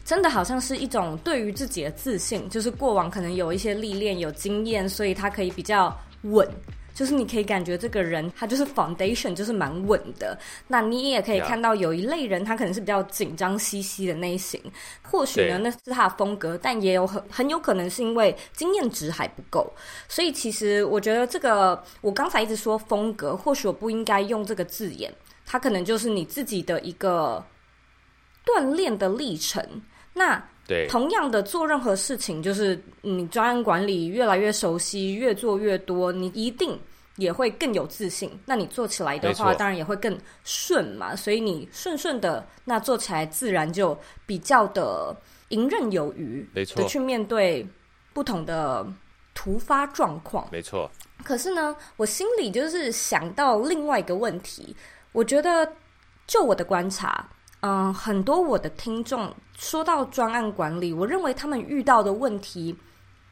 [0.06, 6.48] 真的好像是一种对于自己的自信，就是过往可能有一些历练、有经验，所以他可以比较稳。
[6.94, 14.62] 就是你可以感觉这个人他就是 foundation 就是蛮稳的，那你也可以看到有一类人他可能是比较紧张兮兮的类型，
[15.02, 19.74] 或许呢那是他的风格，但也有很很有可能是因为经验值还不够，
[20.08, 25.14] 所以其实我觉得这个我刚才一直说风格，或许我不应该用这个字眼，
[25.46, 27.44] 它可能就是你自己的一个
[28.46, 29.82] 锻炼的历程，
[30.14, 30.50] 那。
[30.74, 36.80] 对，同样的做任何事情，就是你专案管理越来越熟悉，越做越多，你一定
[37.18, 38.32] 也会更有自信。
[38.46, 41.16] 那你做起来的话，当然也会更顺嘛。
[41.16, 45.16] 所以你顺顺的，那做起来自然就比较的
[45.50, 47.64] 游刃有余，没错，的去面对
[48.14, 48.84] 不同的
[49.36, 50.48] 突发状况。
[50.52, 50.90] 没错。
[51.24, 54.76] 可是呢，我心里就是想到另外一个问题。
[55.12, 55.72] 我觉得
[56.26, 57.30] 就我的观察，
[57.62, 59.32] 嗯、呃，很多我的听众
[59.64, 62.76] 说到专案管理，我认为他们遇到的问题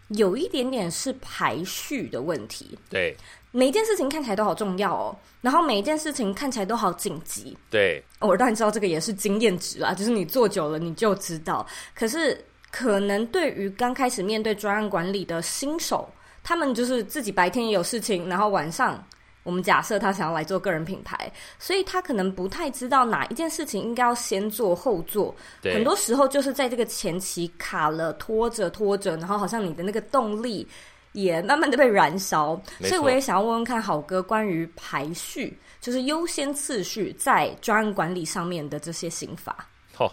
[0.07, 2.79] 有一点点是排序的问题。
[2.89, 3.15] 对。
[3.53, 7.57] 每一件事情看起来都好重要哦，然后每一件事情看起来都好紧急。
[7.69, 11.67] 对，我当然知道这个也是经验值啦，就是你做久了你就知道。
[11.93, 12.41] 可是
[12.71, 16.09] 可能对于刚开始面对专案管理的新手，
[16.41, 19.05] 他们就是自己白天也有事情，然后晚上
[19.43, 25.35] 我们假设他想要来做个人品牌，所以他可能不太知道哪一件事情应该要先做后做。
[25.61, 30.67] 对，很多时候就是在这个前期卡了，拖着拖着，然后好像你的那个动力。
[31.13, 39.67] 也慢慢的被燃烧，所以我也想要问问看好哥关于排序，就是优先次序在专案管理上面的这些心法。
[39.93, 40.11] 好、哦，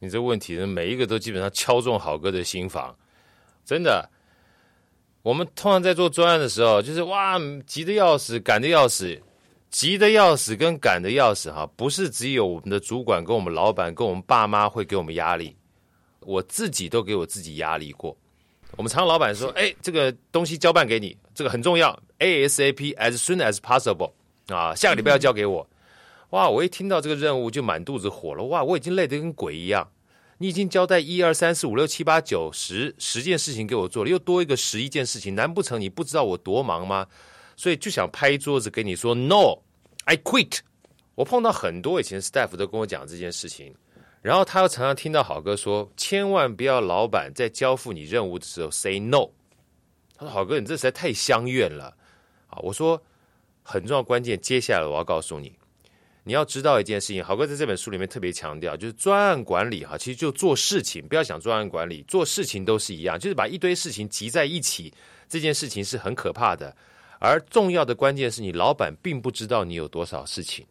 [0.00, 2.92] 你这问题呢，每一个都基本上敲中好哥的心房，
[3.64, 4.04] 真的。
[5.22, 9.20] 我们通常在做专案的时候，就是哇，急得要死，赶得要死，
[9.70, 15.56] 急得要死跟赶得要死哈，不是只有我们的主管跟我们老板跟我们爸妈会给我们压力，
[16.20, 18.16] 我自己都给我自己压力过。
[18.76, 24.10] 我们常常老板说：“哎，这个东西交办给你，这个很重要，ASAP as soon as possible
[24.48, 25.68] 啊，下个礼拜要交给我。”
[26.30, 28.42] 哇，我一听到这个任务就满肚子火了。
[28.44, 29.86] 哇，我已经累得跟鬼一样。
[30.42, 37.06] 你已经交代一二三四五六七八九十十件事情给我做了，又多一个十一件事情，难不成你不知道我多忙吗？
[37.54, 40.58] 所以就想拍桌子跟你说：“No，I quit。”
[41.14, 43.72] 我碰到很多以前 staff 都跟我讲这件事情。
[44.20, 49.28] 然后他又常常听到好哥说：“千万不要老板在交付你任务的时候 say no。”
[50.18, 51.96] 他说：“好哥，你这实在太相怨了。”
[52.50, 53.00] 啊，我说
[53.62, 55.52] 很重要关键，接下来我要告诉你，
[56.24, 57.22] 你要知道一件事情。
[57.22, 64.92] 豪哥在这本书里面特别强调，就是专案管理哈，其实就做事情，不要想专案管理，做事情都是一样，就是把一堆事情集在一起，
[65.28, 66.76] 这件事情是很可怕的。
[67.18, 70.66] 而重要的关键是你老板并不知道你有多少事情，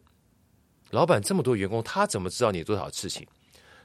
[0.90, 3.26] 老板这么多员工，他怎么知道你有多少事情？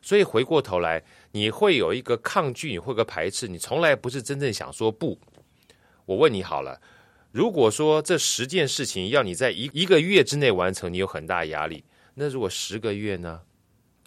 [0.02, 5.20] 所以回过头来，你会有一个抗拒，你会个排斥，你从来不是真正想说不。
[6.06, 6.80] 我问你好了，
[7.38, 11.84] 如果说这十件事情要你在一一个月之内完成，你有很大压力。
[12.16, 13.42] 那如果十个月呢？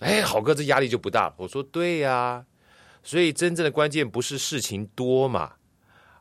[0.00, 1.34] 哎，好哥，这压力就不大了。
[1.36, 2.44] 我说对呀，
[3.04, 5.52] 所以真正的关键不是事情多嘛，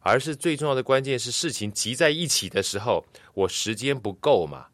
[0.01, 4.67] 而是最重要的关键是事情集在一起的时候，我时间不够嘛。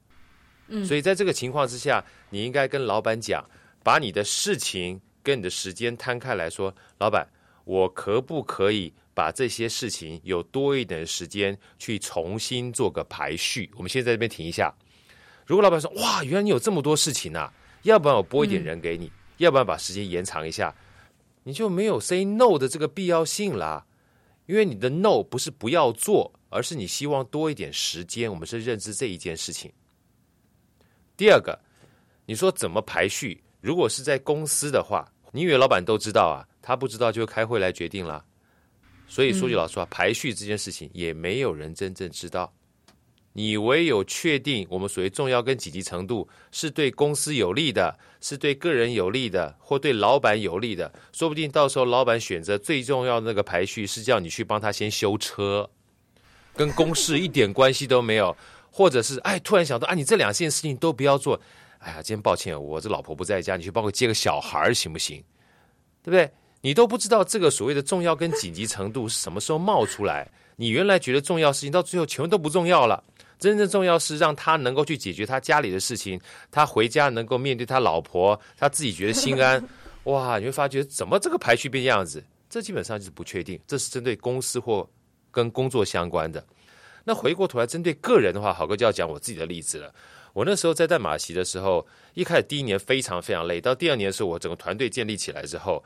[0.67, 3.49] 嗯，所以在这个情况之下，你应该跟老板讲。
[3.81, 7.29] 把你的事情跟你的时间摊开来说，老板，
[7.63, 13.71] 我可不可以把这些事情有多一点时间去重新做个排序？
[13.75, 14.71] 我们现在在这边停一下。
[15.47, 17.51] 如果老板说，哇，原来你有这么多事情啊，
[17.83, 20.75] 要不然我拨一点人给你，嗯、要不然把时间延长一下，
[21.43, 23.85] 你就没有 say no 的这个必要性啦。
[24.47, 28.31] 因为你的 no 不是不要做，而是你希望多一点时间。
[28.31, 29.71] 我们是认知这一件事情。
[31.17, 31.57] 第二个，
[32.25, 33.41] 你说怎么排序？
[33.61, 36.45] 如果是在公司的话，你以为老板都知道啊？
[36.61, 38.23] 他不知道就开会来决定了。
[39.07, 42.51] 所以说句老实话，排序这件事情也没有人真正知道。
[43.37, 55.69] 你唯有确定我们所谓重要跟紧急程度是对公司有利的，是对个人有利的，或对老板有利的，说不定到时候老板选择最重要的那个排序是叫你去帮他先修车，
[56.55, 58.33] 跟公事一点关系都没有，
[58.71, 61.37] 或者是哎突然想到啊，你这两件事情都不要做。
[61.79, 65.21] 哎呀，今天抱歉，我这老婆不在家，你去帮我接个小孩行不行？
[66.01, 66.31] 对不对？
[66.65, 70.27] 你都不知道这个所谓的重要跟紧急程度是什么时候冒出来。
[70.55, 73.03] 你原来觉得重要事情，到最后全都不重要了。
[73.37, 79.63] 真正重要是让他能够去解决他家里的事情，他回家能够面对他老婆，他自己觉得心安。
[80.05, 82.23] 哇，你会发觉怎么这个排序变样子？
[82.49, 83.59] 这基本上就是不确定。
[83.67, 84.89] 这是针对公司或
[85.29, 86.43] 跟工作相关的。
[87.03, 89.93] 那回过头来针对个人的话，好哥就要讲我自己的例子了。
[90.33, 95.83] 我那时候在淡马锡的时候，一开始第一年非常非常累，到第二年的时候，我整个团队建立起来之后，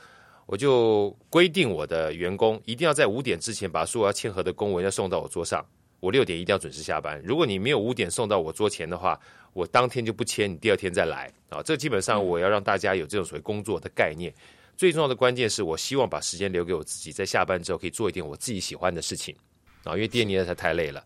[0.50, 5.64] 我就规定我的员工一定要在五点之前把所有要签合的公文要送到我桌上，
[6.00, 7.22] 我六点一定要准时下班。
[7.24, 9.20] 如果你没有五点送到我桌前的话，
[9.54, 11.62] 我当天就不签，你第二天再来啊。
[11.62, 14.34] 这基本上我要让大家有这种所谓工作的概念。
[14.76, 19.36] 最重要的关键是我希望把时间留给我自己，在下班之后可以做一点我自己喜欢的事情
[19.84, 21.06] 啊，因为第二年才太累了。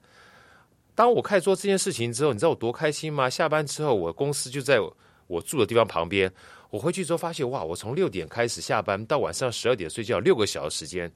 [0.96, 3.30] 当我开始做这件事情之后，你知道我多开心吗？
[3.30, 4.80] 下班之后，我公司就在
[5.28, 6.32] 我住的地方旁边。
[6.74, 7.64] 我回去之后发现，哇！
[7.64, 11.14] 我从六点开始下班，到晚上十二点睡觉，六个小时时间，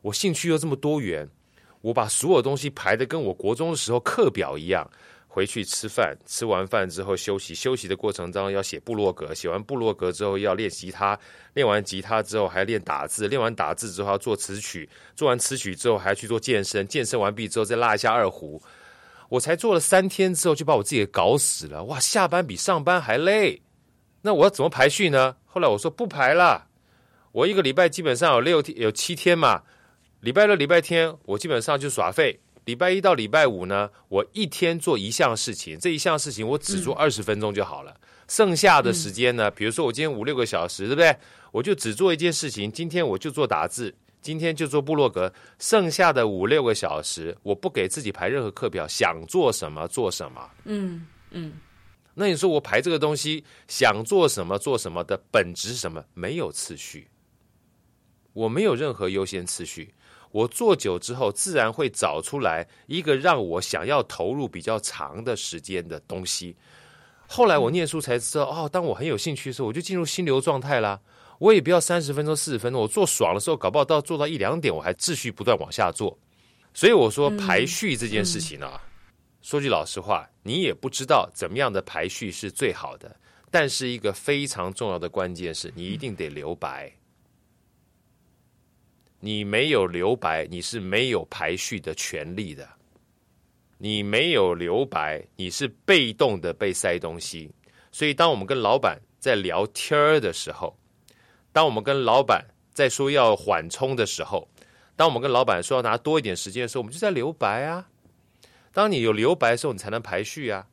[0.00, 1.28] 我兴趣又这么多元。
[1.82, 4.90] 我把所有东西排得跟我国中的时候课表一样。
[5.28, 11.18] 回去吃饭，吃完饭之后休息，休息的过程当中要写部落格，写完部落格之后要练吉他，
[11.52, 18.62] 练完吉他之后还要练打字，练完打字之后要做词曲，做完词曲之后还要去做健身，健身完毕之后再拉一下二胡。
[19.28, 21.84] 我才做了三天之后就把我自己给搞死了。
[21.84, 23.60] 哇，下班比上班还累，
[24.26, 25.36] 那我要怎么排序呢？
[25.44, 26.66] 后来我说不排了，
[27.30, 29.62] 我一个礼拜基本上有六天，有七天嘛。
[30.20, 32.40] 礼拜六、礼拜天我基本上就耍废。
[32.64, 37.90] 礼拜一到礼拜五呢，我一天做一项事情，这一项事情我只做二十分钟就好了。
[37.92, 41.14] 嗯、剩下的时间呢，比如说我今天五六个小时，对不对？
[41.52, 42.72] 我就只做一件事情。
[42.72, 45.30] 今天我就做打字，今天就做部落格。
[45.58, 50.50] 剩下的五六个小时，我不给自己排任何课表，想做什么做什么。
[50.64, 51.52] 嗯嗯。
[52.14, 56.04] 那你说我排这个东西，想做什么做什么的本质是什么？
[56.14, 57.08] 没有次序，
[58.32, 59.92] 我没有任何优先次序。
[60.30, 66.56] 我做久之后，自然会找出来一个让我想要投入比较长的时间的东西。
[67.28, 71.00] 后来我念书才知道，哦，当我很有兴趣的时候，我就进入心流状态啦。
[71.38, 76.16] 我也不要三十分钟、四十分钟，我做爽的时候，搞不好到做到一两点，我还继续不断往下做。
[76.72, 78.82] 所以我说排序这件事情啊，
[79.40, 83.16] 说句老实话，你也不知道怎么样的排序是最好的。
[83.50, 86.92] 但是一个非常重要的关键是你一定得留白。
[89.20, 92.68] 你没有留白，你是没有排序的权利的。
[93.78, 97.50] 你没有留白，你是被动的被塞东西。
[97.90, 100.76] 所以，当我们跟老板在聊天儿的时候，
[101.52, 104.48] 当我们跟老板在说要缓冲的时候，
[104.96, 107.88] 当我们跟老板说要拿多一点时间的时候，我们就在留白啊。
[108.74, 110.66] 当你有留白的时候，你才能排序啊。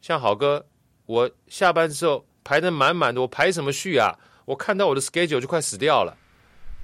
[0.00, 0.64] 像好哥，
[1.04, 4.18] 我下班之后排的满满的，我排什么序啊？
[4.46, 6.16] 我看到我的 schedule 就快死掉了。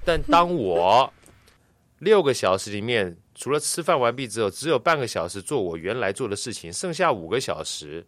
[0.05, 1.11] 但当我
[1.99, 8.05] 六个小时里面，除了吃饭完毕之后，只有半个小时做我原来做的事情，剩下五个小时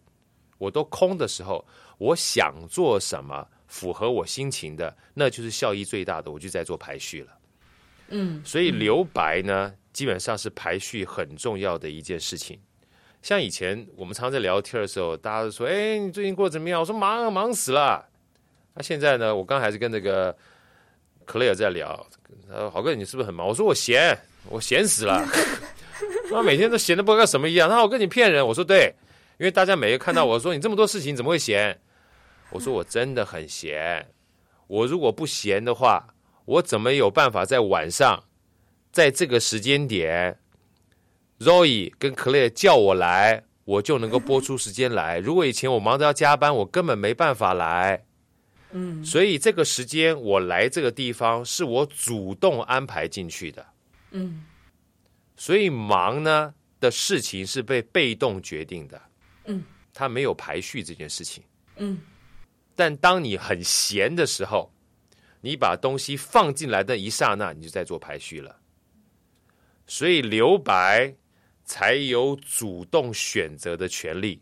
[0.58, 1.66] 我都空的时候，
[1.98, 7.38] 我想做什么符合我心情的，那就是效益最大的，我就在做排序了。
[8.08, 12.60] 嗯，所以留白呢，基本上是排序很重要的一件事情。
[13.22, 18.08] 像以前我们常常在聊天的时候，大家都说：“哎，你最近过得怎么样？”我说：“忙，忙死了。”
[18.74, 20.36] 那现在呢，我刚还是跟那个。
[21.24, 22.04] 克莱尔在聊，
[22.50, 24.18] 他说：“豪哥，你是不是很忙？”我说：“我闲，
[24.50, 25.24] 我闲死了。
[26.28, 27.68] 他每天都闲的不知道什么一样。
[27.68, 28.92] 他说：“我跟你骗人。”我说：“对，
[29.38, 31.80] 因为大家每个看到我说你这么多事情，怎么会闲？”
[32.50, 34.04] 我说：“我真的很闲。
[34.66, 36.04] 我如果不闲的话，
[36.44, 38.24] 我怎么有办法在晚上，
[38.92, 40.38] 在这个时间点
[41.40, 45.18] ，Roy 跟克莱尔叫我来，我就能够播出时间来。
[45.18, 48.04] 如果以前我忙着要加班，我根本没办法来。”
[48.74, 53.66] 嗯，所以这个时间我来这个地方是我主动安排进去的。
[54.12, 54.44] 嗯，
[55.36, 59.02] 所以忙呢的事情是被被动决定的。
[59.44, 59.62] 嗯，
[59.92, 61.44] 他没有排序这件事情。
[61.76, 62.00] 嗯，
[62.74, 64.72] 但当你很闲的时候，
[65.42, 68.58] 你把东西放进来的一刹那，你就在做排序了。
[69.92, 71.14] 所以留白
[71.66, 74.40] 才有主动选择的权利。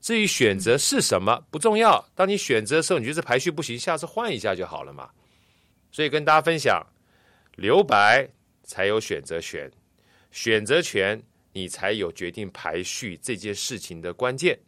[0.00, 5.10] 至于选择是什么不重要，当你选择的时候，你觉得排序不行，下次换一下就好了嘛。
[5.90, 6.82] 所以跟大家分享，
[7.56, 8.26] 留白
[8.62, 9.70] 才有选择权，
[10.30, 14.58] 选择权你才有决定排序这件事情的关键。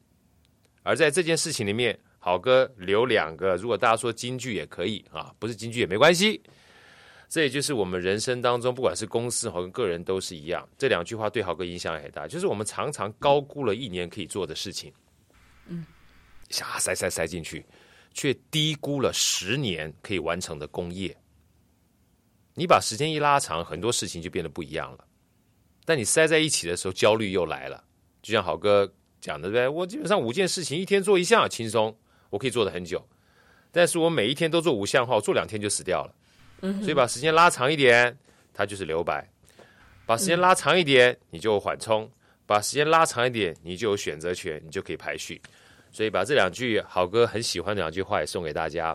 [0.82, 6.42] 而在这件事情里面，好哥留两个，如果大家说京剧也可以啊，不是京剧也没关系。
[7.29, 14.93] 这也就是我们人生当中，不管是公司和跟个人都是一样，这两句话对豪哥影响很大，就是我们常常高估了一年可以做的事情。
[15.66, 15.85] 嗯，
[16.51, 17.64] 瞎塞塞塞进去，
[18.12, 21.16] 却低估了十年可以完成的功业。
[22.55, 25.05] 你把时间一拉长，很多事情就变得不一样了。
[25.85, 27.83] 但你塞在一起的时候，焦虑又来了。
[28.22, 29.66] 就像豪哥讲的，对？
[29.66, 31.95] 我基本上五件事情，一天做一项，轻松，
[32.31, 33.05] 我可以做的很久。
[33.72, 36.14] 但是我每一天都做五项的话，做两天就死掉了。
[36.65, 38.17] 嗯，所以把时间拉长一点，
[38.55, 39.23] 它就是留白；
[40.07, 42.11] 把时间拉长一点，你就缓冲。
[42.47, 45.41] 把时间拉长一点，你就有选择权，你就可以排序。
[45.93, 48.89] 所以把这两句好哥很喜欢的两句话也送给大家。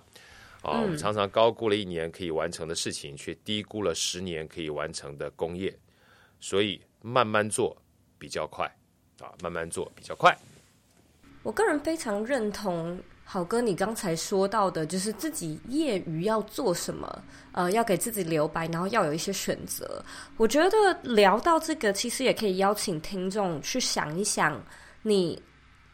[0.62, 5.72] 啊、哦，我们常常高估了一年可以完成的事情，却低估了十年可以完成的工业。
[6.40, 7.78] 所以慢慢做
[8.18, 8.66] 比较快
[9.20, 10.36] 啊，慢慢做比较快。
[11.44, 13.00] 我个人非常认同。
[13.32, 20.04] 好哥，你刚才说到的，就是自己业余要做什么，呃，要给自己留白，然后要有一些选择。
[20.36, 24.60] 我觉得聊到这个，其实也可以邀请听众去想一想，
[25.04, 25.40] 你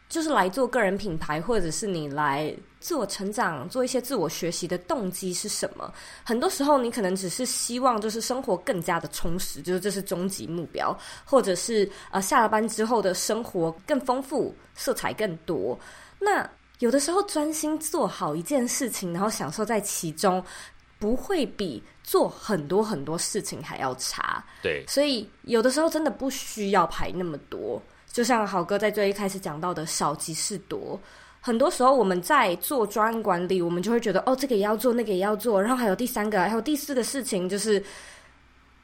[0.08, 5.94] 就是来做个人品牌，或者是你来自我成长、做一些自我学习的动机是什么？
[6.24, 15.78] 很多时候，你可能只是希望就是生活更加的充实，就是这是终极目标，或者是呃下了班之后的生活更丰富、色彩更多。
[16.18, 16.50] 那
[16.80, 20.44] 有的时候专心做好一件事情，然后享受在其中，
[21.00, 24.44] 不会比做很多很多事情还要差。
[24.62, 27.82] 对，所以有的时候真的不需要排那么多。
[28.12, 30.98] 就像好哥在最一开始讲到的少即是多，
[31.42, 37.84] 很多时候我们在做专案管理，我们就会觉得哦，这个也要做，那个也要做，然后还有第三个，还有第四个事情，就是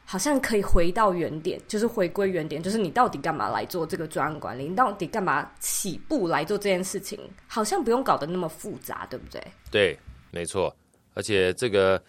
[0.06, 4.68] 好像可以回到原点，就是回归原点，就是你到底干嘛来做这个专案管理？
[4.68, 7.20] 你到底干嘛起步来做这件事情？
[7.48, 9.42] 好像不用搞得那么复杂，对不对？
[9.70, 10.00] 对，
[10.32, 10.76] 没错。
[11.14, 12.02] 而且这个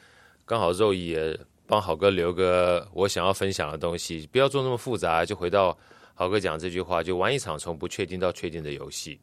[0.44, 5.76] 刚好肉也帮好哥留个我想要分享的东西，不要做那么复杂，就回到。
[6.14, 9.18] 豪哥讲这句话，就玩一场从不确定到确定的游戏，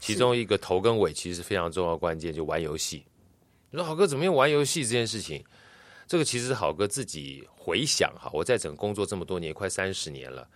[0.00, 3.04] 其中一个头跟尾其实是非常重要的关键，就玩游戏。
[3.70, 5.42] 你说豪哥怎么样玩游戏这件事情？
[6.08, 10.48] 这个其实是郝哥自己回想哈，我在整工作这么多年，快三十年了，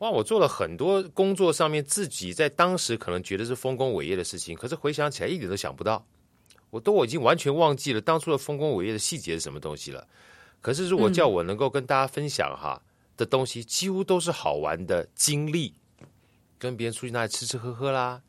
[0.00, 6.04] 哇，我做了很多工作上面自己在当时可能觉得是丰功伟业的事情，可是回想起来一点都想不到，
[6.68, 10.06] 我都我已经完全忘记了当初的丰功伟业的细节是什么东西了。
[10.60, 12.82] 可是如果叫我能够跟大家分享哈。
[12.82, 12.84] 嗯
[13.18, 15.74] 的东西几乎都是好玩的经历，
[16.56, 18.22] 跟别人出去那里吃吃喝喝啦，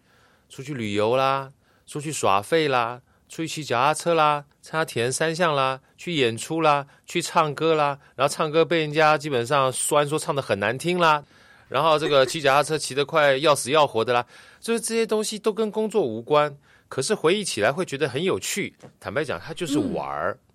[0.50, 1.54] 出去旅游啦，
[1.86, 3.00] 出去耍废啦，
[3.30, 11.24] 出去骑脚踏车啦，参加铁人三项啦，去演出啦，去唱歌啦，然后唱歌被人家基本上酸说唱的很难听啦，
[11.70, 14.26] 然后这个骑脚踏车骑得快要死要活的啦，
[14.60, 16.54] 就是这些东西都跟工作无关，
[16.90, 18.76] 可是回忆起来会觉得很有趣。
[19.00, 20.34] 坦白讲，它就是玩儿。
[20.34, 20.46] 嗯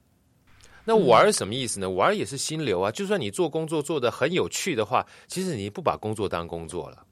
[0.87, 1.89] 那玩什么意思呢？
[1.89, 2.91] 玩也是心流啊！
[2.91, 7.03] 就算你做工作做得很有趣的话，其实你不把工作当工作了。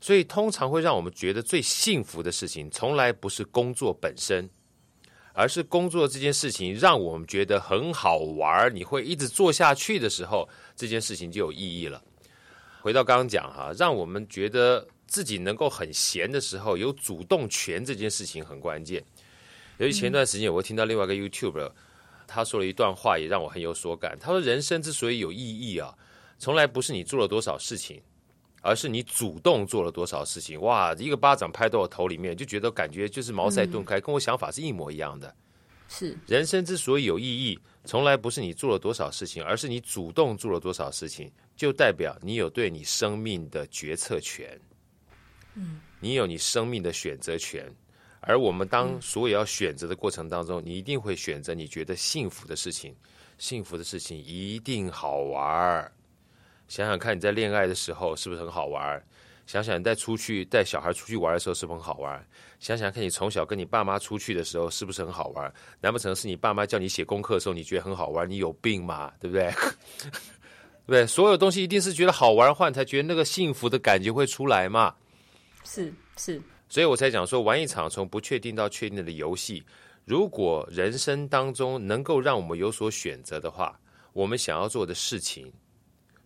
[0.00, 4.48] 所以通常会让我们觉得最幸福的事情，从来不是工作本身，
[5.32, 12.02] 而是工作这件事情让我们觉得很好玩，你会一直做下去的时候，这件事情就有意义了。
[12.80, 19.04] 回到刚刚讲哈，让我们觉得自己能够很闲的时候，有主动权这件事情很关键。
[19.78, 21.70] 由于前段时间我听到另外一个 YouTube，。
[22.30, 24.14] 他说了一段话，也让我很有所感。
[24.20, 25.96] 他说：“人生之所以有意义啊，
[26.38, 28.02] 从来不是你做了多少事情，
[28.60, 35.34] 而是你主动做了多少事情。”哇，一个巴掌拍到我头里面，就觉得感觉就是茅塞顿开，跟我想法是一模一样的。
[35.88, 44.60] 是人生之所以有意义，从来不是你做了多少事情，而是你主动做了多少事情，就代表你有对你生命的决策权。
[45.54, 47.74] 嗯，你有你生命的选择权。
[48.20, 52.94] 而我们当所有要选择的过程当中，你一定会选择你觉得幸福的事情。
[53.38, 55.90] 幸福的事情一定好玩。
[56.68, 59.02] 想想看，你在恋爱的时候是不是很好玩？
[59.46, 62.22] 想想你带出去带小孩出去玩的时候是不是很好玩？
[62.60, 65.50] 想想看你从小跟你爸妈出去的时候是不是很好玩？
[65.80, 68.28] 难不成是你爸妈叫你写功课的时候你觉得很好玩？
[68.28, 69.10] 你有病吗？
[69.18, 69.50] 对不对？
[70.04, 70.10] 对
[70.84, 71.06] 不对？
[71.06, 74.94] 所有东西一定是觉得好玩的话，你才觉得那个幸福的感觉会出来嘛？
[75.64, 76.40] 是是。
[76.68, 79.64] 所以我才讲说，玩一场从不确定到确定的游戏。
[80.04, 83.78] 如果人生当中能够让我们有所选择的话，
[84.12, 85.50] 我们想要做的事情，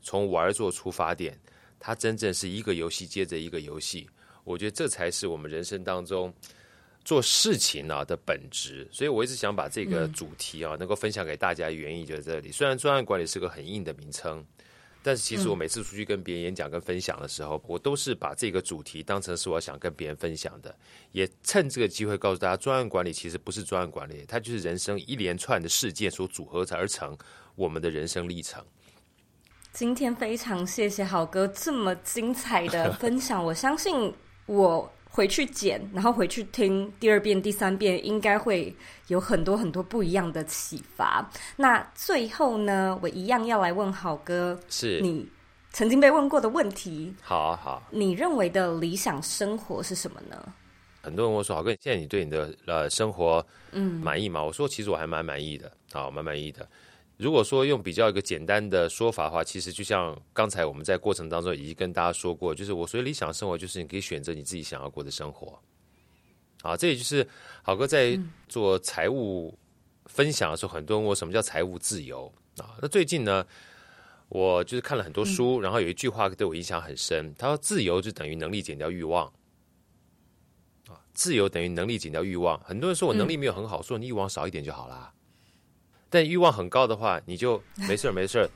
[0.02, 1.38] 从玩做出发点，
[1.78, 4.08] 它真正是一个游戏接着一个游戏。
[4.44, 6.32] 我觉得这才是我们人生当中
[7.04, 8.86] 做事情啊的本质。
[8.92, 12.52] 所以我一直想把这个主题啊能够分享给大家，原因就在这里。
[12.52, 14.44] 虽然专案管理是个很硬的名称。
[15.04, 20.72] 但是其实我每次出去跟别人演讲、跟分享的时候，我都是把这个主题当成是我想跟别人分享的，
[21.10, 27.18] 也趁这个机会告诉大家，专案管理其实不是专案管理，它就是人生一连串的事件所组合而成
[27.56, 28.64] 我们的人生历程。
[29.72, 34.12] 今天非常谢谢好哥这么精彩的分享，我相信
[34.46, 34.92] 我。
[35.14, 38.74] 回去剪，然后回去听第二遍、第三遍，应该会
[39.08, 41.30] 有很多很多不一样的启发。
[41.56, 45.28] 那最后呢，我一样要来问好哥，是你
[45.70, 47.14] 曾经被问过的问题。
[47.20, 47.82] 好啊，好。
[47.90, 50.54] 你认为的理想生活是什么呢？
[51.02, 56.66] 很多人问我说：“好哥，现在你对你的呃生活嗯满意吗？”嗯、我说：“其实我还蛮满意的，好，蛮满意的。”
[57.22, 65.56] 如果说用比较一个简单的说法的话，其实就像刚才我们在过程当中已经跟大家说过，就是我所谓理想的生活，就是你可以选择你自己想要过的生活。
[66.62, 67.26] 啊，这也就是
[67.62, 68.18] 好哥在
[68.48, 69.56] 做财务
[70.06, 72.74] 分享的时候，很多人问我什么叫财务自由啊？
[72.82, 73.46] 那最近呢，
[74.28, 79.32] 我就是看了很多书，然后有一句话对我印象很深，他说：“自由就等于能力减掉欲望。”
[80.90, 82.58] 啊，自由等于能力减掉欲望。
[82.60, 85.12] 很多人说我能力没有很好，说你欲望少一点就好啦。
[86.12, 88.48] 但欲望很高的话，你就没事儿没事儿，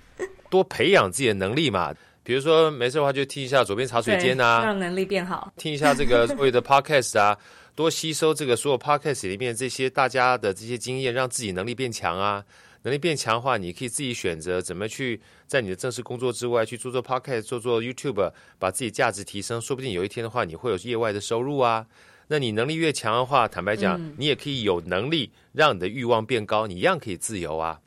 [0.50, 1.94] 多培养自己的能力嘛。
[2.22, 5.50] 比如说没事的话，就听一下左边茶水间啊，让能力变好。
[5.56, 7.38] 听一下这个所谓的 podcast 啊，
[7.74, 12.44] 多吸收这个所有 podcast 里面这些大家的这些经验，让自己能力变强啊。
[12.82, 19.60] 能力变强的话，你可以自己选择怎么去在你的正式工作之外去做做 podcast，做做 YouTube，把自己价值提升。
[19.60, 21.86] 说不定有一天的话，你会有业外的收入啊。
[22.28, 27.80] 那你能力越强的话，坦白讲，嗯、你也可以有能力让你的欲望变高，你一样可以自由啊。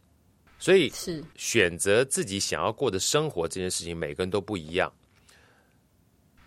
[0.58, 4.92] 所以是选择自己想要过的生活这件事情，每个人都不一样。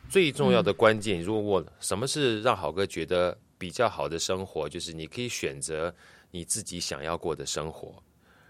[0.08, 5.94] 最重要的关键，嗯、如果问什么是让好哥觉得比较好的生活，就是你可以选择
[6.30, 8.02] 你自己想要过的生活，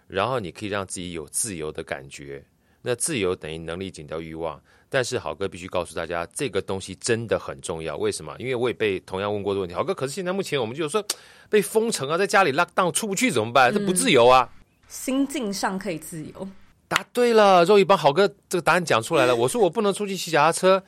[0.09, 2.45] 然后你可以让自己有自由的感觉。
[2.83, 7.97] 那自由等于能力减掉欲望，但是好哥必须告诉大家，这个东西真的很重要。
[7.97, 8.37] 为什么？
[8.39, 11.05] 因为我也被同样问过的问题，好哥，可是现在目前我们就说
[11.49, 13.73] 被封城啊，在家里 lock down 出不去怎么办？
[13.73, 14.49] 这不自由啊。
[14.53, 14.59] 嗯
[14.93, 16.49] 心境上可以自由，
[16.87, 17.65] 答对了。
[17.65, 19.35] 肉一帮好哥这个答案讲出来了。
[19.35, 20.85] 我说我不能出去骑脚踏车，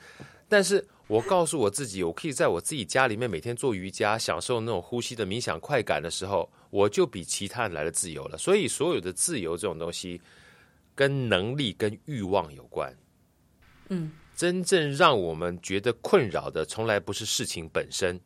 [0.47, 8.37] 但是我告诉我自己，我可以在我自己家里面每天做瑜伽，享受那种呼吸的冥想快感的时候，我就比其他人来的自由了。
[8.37, 10.21] 所以所有的自由这种东西，
[10.95, 12.95] 跟能力跟欲望有关。
[13.89, 18.19] 嗯，真正让我们觉得困扰的，从来不是事情本身，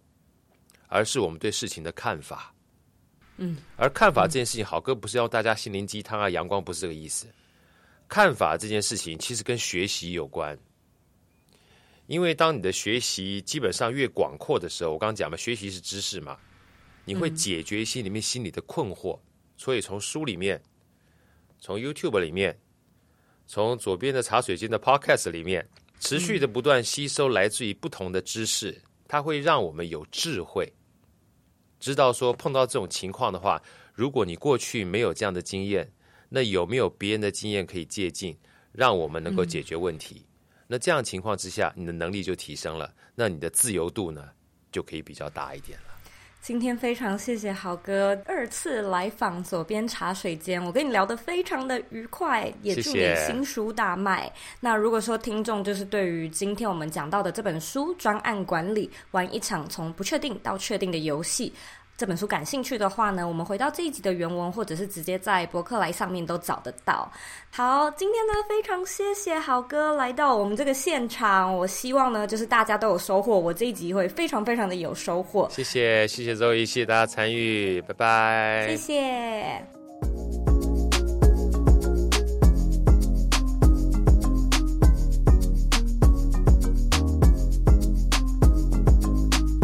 [0.87, 2.53] 而是我们对事情的看法。
[3.37, 7.27] 嗯，而看法这件事情，好哥不是要大家心灵鸡汤啊，阳光不是这个意思。
[8.07, 10.57] 看法这件事情其实跟学习有关，
[12.07, 16.37] 因为当你的学习基本上越广阔的时候，我刚刚讲嘛，学习是知识嘛，
[17.05, 19.19] 你会解决心里面心里的困惑。
[19.57, 20.61] 所以从书里面，
[21.59, 22.57] 从 YouTube 里面，
[23.47, 25.67] 从左边的茶水间的 Podcast 里面，
[25.99, 30.71] 持续的不断吸收来自于不同的知识，它会让我们有智慧。
[31.79, 33.61] 知道说碰到这种情况的话，
[33.93, 35.89] 如果你过去没有这样的经验，
[36.29, 38.37] 那有没有别人的经验可以借鉴，
[38.71, 40.25] 让我们能够解决问题？
[40.25, 44.29] 嗯、那这样情况之下，你的能力就提升了，那你的自由度呢，
[44.71, 45.98] 就可以比较大一点了。
[46.41, 54.31] 今天非常谢谢豪哥二次来访左边茶水间，我跟你聊得非常的愉快，也祝你新书大卖。
[54.61, 61.49] 那如果说听众就是对于今天我们讲到的这本书《专案管理：玩一场从不确定到确定的游戏》。
[61.99, 67.11] 这本书感兴趣的话呢，我们回到这一集的原文，或者是直接在博客来上面都找得到。
[67.51, 75.49] 好，今天呢非常谢谢好哥来到我们这个现场，我希望呢就是大家都有收获，我这一集会非常非常的有收获。
[75.51, 78.67] 谢谢谢谢周一，谢谢大家参与，拜拜。
[78.69, 79.61] 谢谢。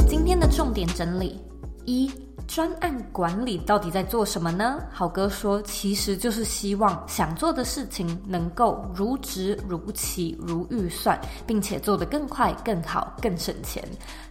[0.05, 1.39] 今天的重点整理
[1.85, 2.11] 一。
[2.55, 4.81] 专案管理到底在做什么呢？
[4.89, 13.83] 好哥说，其实就是希望想做的事情能够如职如期如预算，并且做得更快、更好、更省钱。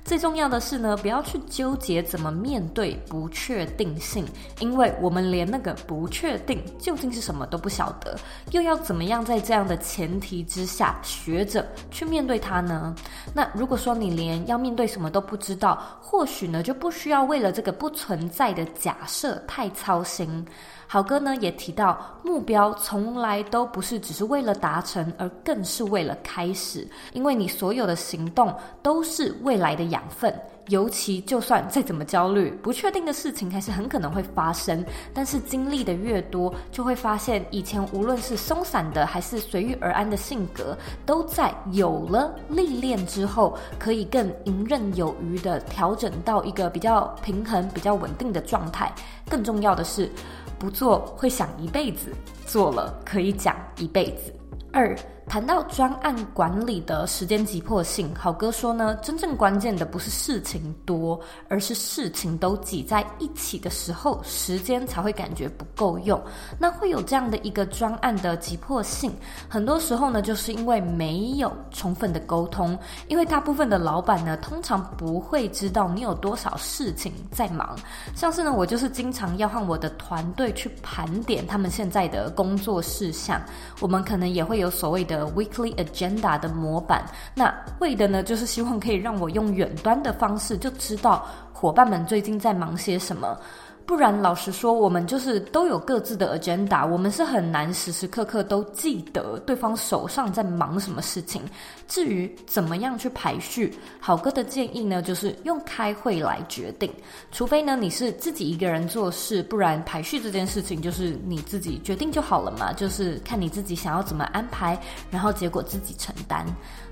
[0.04, 4.22] 最重要的是呢，不要去纠结怎么面对不确定性，
[4.60, 8.14] 因为我们连那个不确定究竟是什么都不晓得，
[8.50, 12.94] 又要怎么样在这样的前提之下学着去面对它呢？
[13.32, 20.44] 那如果说你连要面对什么都不知道，或许呢就不需要为了这个不存在的假设太操心。
[20.86, 26.86] 好哥呢也提到，目标从来都不是只是为了达成，而更是为了开始。
[27.14, 30.34] 因为你所有的行动都是未来的养分。
[30.68, 34.82] 尤其就算再怎么焦虑，不确定的事情还是很可能会发生。
[35.12, 40.74] 但是经历的越多，就会发现以前无论是松散的还是随遇而安的性格，
[41.04, 48.90] 都在有了历练之后，可以更游刃有余地调整到一个比较平衡、比较稳定的状态。
[49.28, 50.10] 更重要的是，
[50.58, 52.10] 不做会想一辈子，
[52.46, 54.32] 做了可以讲一辈子。
[54.72, 54.96] 二。
[55.26, 61.18] 谈到专案管理的时间急迫性，好哥说呢，真正关键的不是事情多，
[61.48, 66.22] 而是事情都挤在一起的时候，时间才会感觉不够用。
[66.58, 69.12] 那会有这样的一个专案的急迫性，
[69.48, 72.78] 很多时候呢，就是因为没有充分的沟通。
[73.08, 77.74] 因为大部分的老板呢，通常不会知道你有多少事情在忙。
[78.14, 83.40] 像是呢，我就是经常要和我的团队去盘点他们现在的工作事项，
[83.80, 85.13] 我们可能也会有所谓的。
[85.14, 87.04] 的 weekly agenda 的模板，
[87.34, 93.38] 那为的呢，就是希望可以让我用远端的方式就知道伙伴们最近在忙些什么。
[93.86, 101.42] 不然，老实说，我们就是都有各自的 agenda，我们是很难时时刻刻都记得对方手上在忙什么事情。
[101.86, 106.90] 至于怎么样去排序，好哥的建议呢，就是用开会来决定。
[107.30, 114.78] 除非呢，你是自己一个人做事，不然排序这件事情就是你自己决定就好了嘛，就是看你自己想要怎么安排，
[115.10, 116.46] 然后结果自己承担。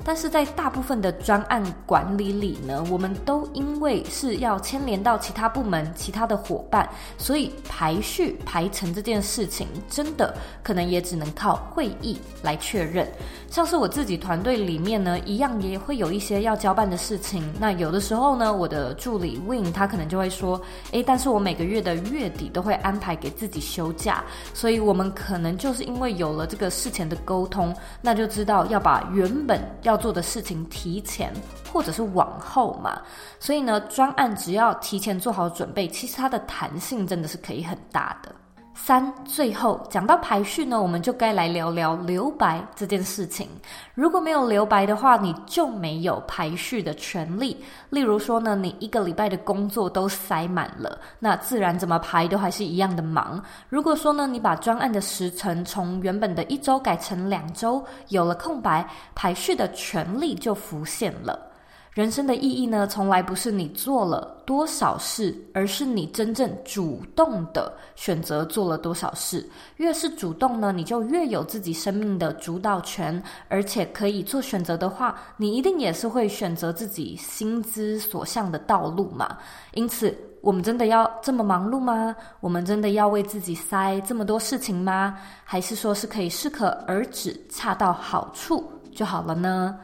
[0.05, 6.88] 但是在大部分的专案管理里呢，我们都因为是要牵连到其他部门、其他的伙伴。
[7.18, 13.07] 所以排序排程这件事情，真的可能也只能靠会议来确认。
[13.49, 17.43] 像是我自己团队里面呢，一样也会有一些要交办的事情。
[17.59, 20.61] 那有的时候呢，我的助理 Win 他可能就会说
[20.93, 24.22] ：“诶，但是我每个月的月底都会安排给自己休假。”
[24.53, 31.33] 所以，我们可能就是因为有了这个事前的沟通，那就知道要把原本要做的事情提前
[31.72, 33.01] 或者是往后嘛。
[33.39, 38.35] 所以呢，专案只要提前做好准备，其实它的弹性真的是可以很大的。
[38.75, 43.49] 三，最后讲到排序呢，我们就该来聊聊留白这件事情。
[43.95, 47.57] 如果没有留白的话，你就没有排序的权利。
[47.91, 53.41] 例如说呢，你一个礼拜的工作都塞满了，那自然怎么排都还是一样的忙。
[53.68, 61.52] 如果说呢，你把专案的时程从原本的一周改成两周，有了空白，排序的权利就浮现了。
[61.95, 69.47] 人生的意义呢，从来不是你做了多少事，而是你真正主动的选择做了多少事。
[69.76, 79.36] 越是主动呢，你就越有自己生命的主导权，而且可以做选择的话，你一定也是会选择自己心之所向的道路嘛。
[79.74, 82.16] 因此，我们真的要这么忙碌吗？
[82.40, 85.18] 我们真的要为自己塞这么多事情吗？
[85.45, 88.64] 还是说是可以适可而止，恰到好处
[88.95, 89.78] 就好了呢？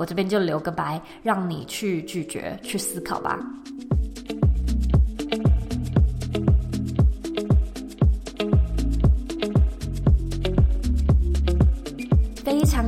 [0.00, 3.38] 我这边就留个白，让你去拒绝、去思考吧。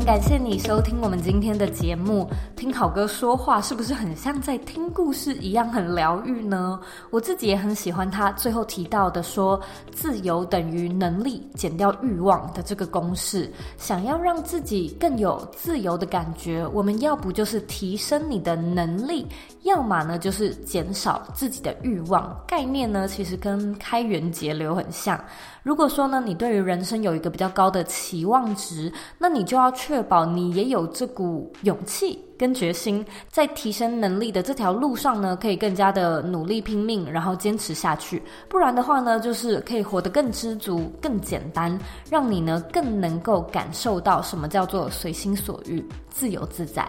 [0.05, 2.29] 感谢你收听我们今天的节目。
[2.57, 6.81] 听好哥说话是不是很像在听故事一样很疗愈呢？
[7.11, 9.61] 我自己也很喜欢他最后提到的说，
[9.93, 13.51] 自由等于能力减掉欲望的这个公式。
[13.79, 19.27] 想要让自己更有自由的感觉，我们要不就是提升你的能力，
[19.63, 22.37] 要么呢就是减少自己的欲望。
[22.49, 25.19] 概念呢其实跟开源节流很像。
[25.63, 32.19] 如果说呢你对于人生有一个比较高的期望值，那你就要确保你也有这股勇气。
[32.39, 38.21] 跟决心，在提升能力的这条路上呢，可以更加的努力拼命，然后坚持下去。
[38.49, 41.79] 不然的话呢，就是可以活得更知足、更简单，
[42.11, 46.85] 让你呢更能够感受到什么叫做随心所欲、自由自在。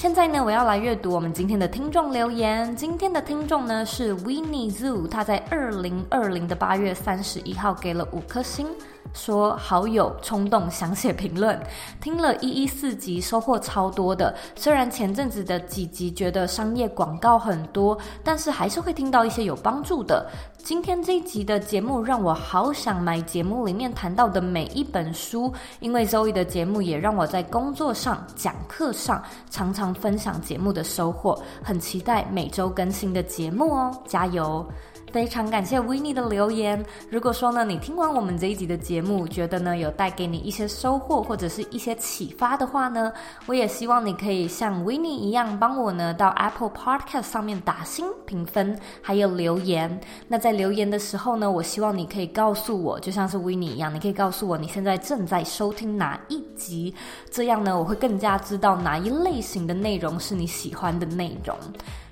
[0.00, 2.74] 现在呢，我要来阅读我们今天的听众留言。
[2.74, 8.66] 今天的听众呢是 Winnie Zoo，他在二零二零的八月三十一号给了五颗星。
[9.12, 11.60] 说好友冲动想写评论，
[12.00, 14.34] 听了一一四集，收获超多的。
[14.54, 20.30] 虽然前阵子的几集觉得商业广告很多，但是还是会听到一些有帮助的。
[20.58, 31.40] 今天这一集的节目让我好想买节目里面谈到的每一本书，因为 Zoe 的节目也让我在工作上、讲课上常常分享节目的收获。
[31.62, 34.64] 很期待每周更新的节目哦，加油！
[35.12, 36.84] 非常感谢 Winnie 的留言。
[37.10, 43.12] 如果说呢，你听完我们这一集的节目，觉得呢有带给你一些收获或者是一些启发的话呢，
[43.46, 50.00] 我也希望你可以像 Winnie 一样，帮我呢到 Apple Podcast 上面打星评分，还有留言。
[50.28, 56.94] 那在留言的时候呢，我希望你可以告诉我，就像是 Winnie 一样，你可以告诉我你现在正在收听哪一集，
[57.30, 61.56] 这样呢，我会更加知道哪一类型的内容是你喜欢的内容。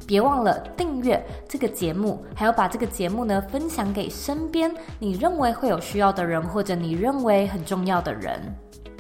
[0.09, 8.41] 别忘了订阅这个节目，还要把这个节目呢分享给身边你认为会有需要的人，或者你认为很重要的人。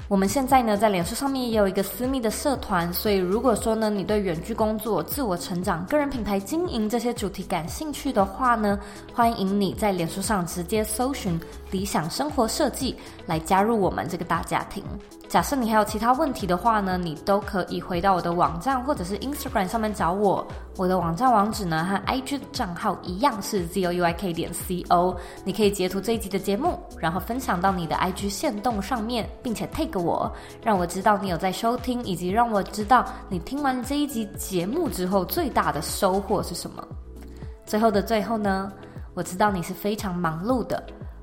[0.06, 8.78] 我们现在呢，在脸书上面也有一个私密的社团，所以如果说呢，你对远距工作、自我成长、个人品牌经营这些主题感兴趣的话呢，
[9.14, 11.40] 欢迎你在脸书上直接搜寻
[11.70, 14.84] “理想生活设计”来加入我们这个大家庭。
[15.28, 20.46] 假设你还有其他问题的话呢，你都可以回到我的网站或者是 Instagram 上面找我。
[20.78, 25.14] 我的网站网址呢和 IG 的账号一样是 zoyk 点 co。
[25.44, 36.82] 你可以截图这一集的节目，然后分享到你的 IG 线动上面，并且 tag 我，让我知道你有在收听，以及让我知道你听完这一集节目之后最大的收获是什么。
[37.66, 38.72] 最后的最后呢，
[39.12, 40.82] 我知道你是非常忙碌的。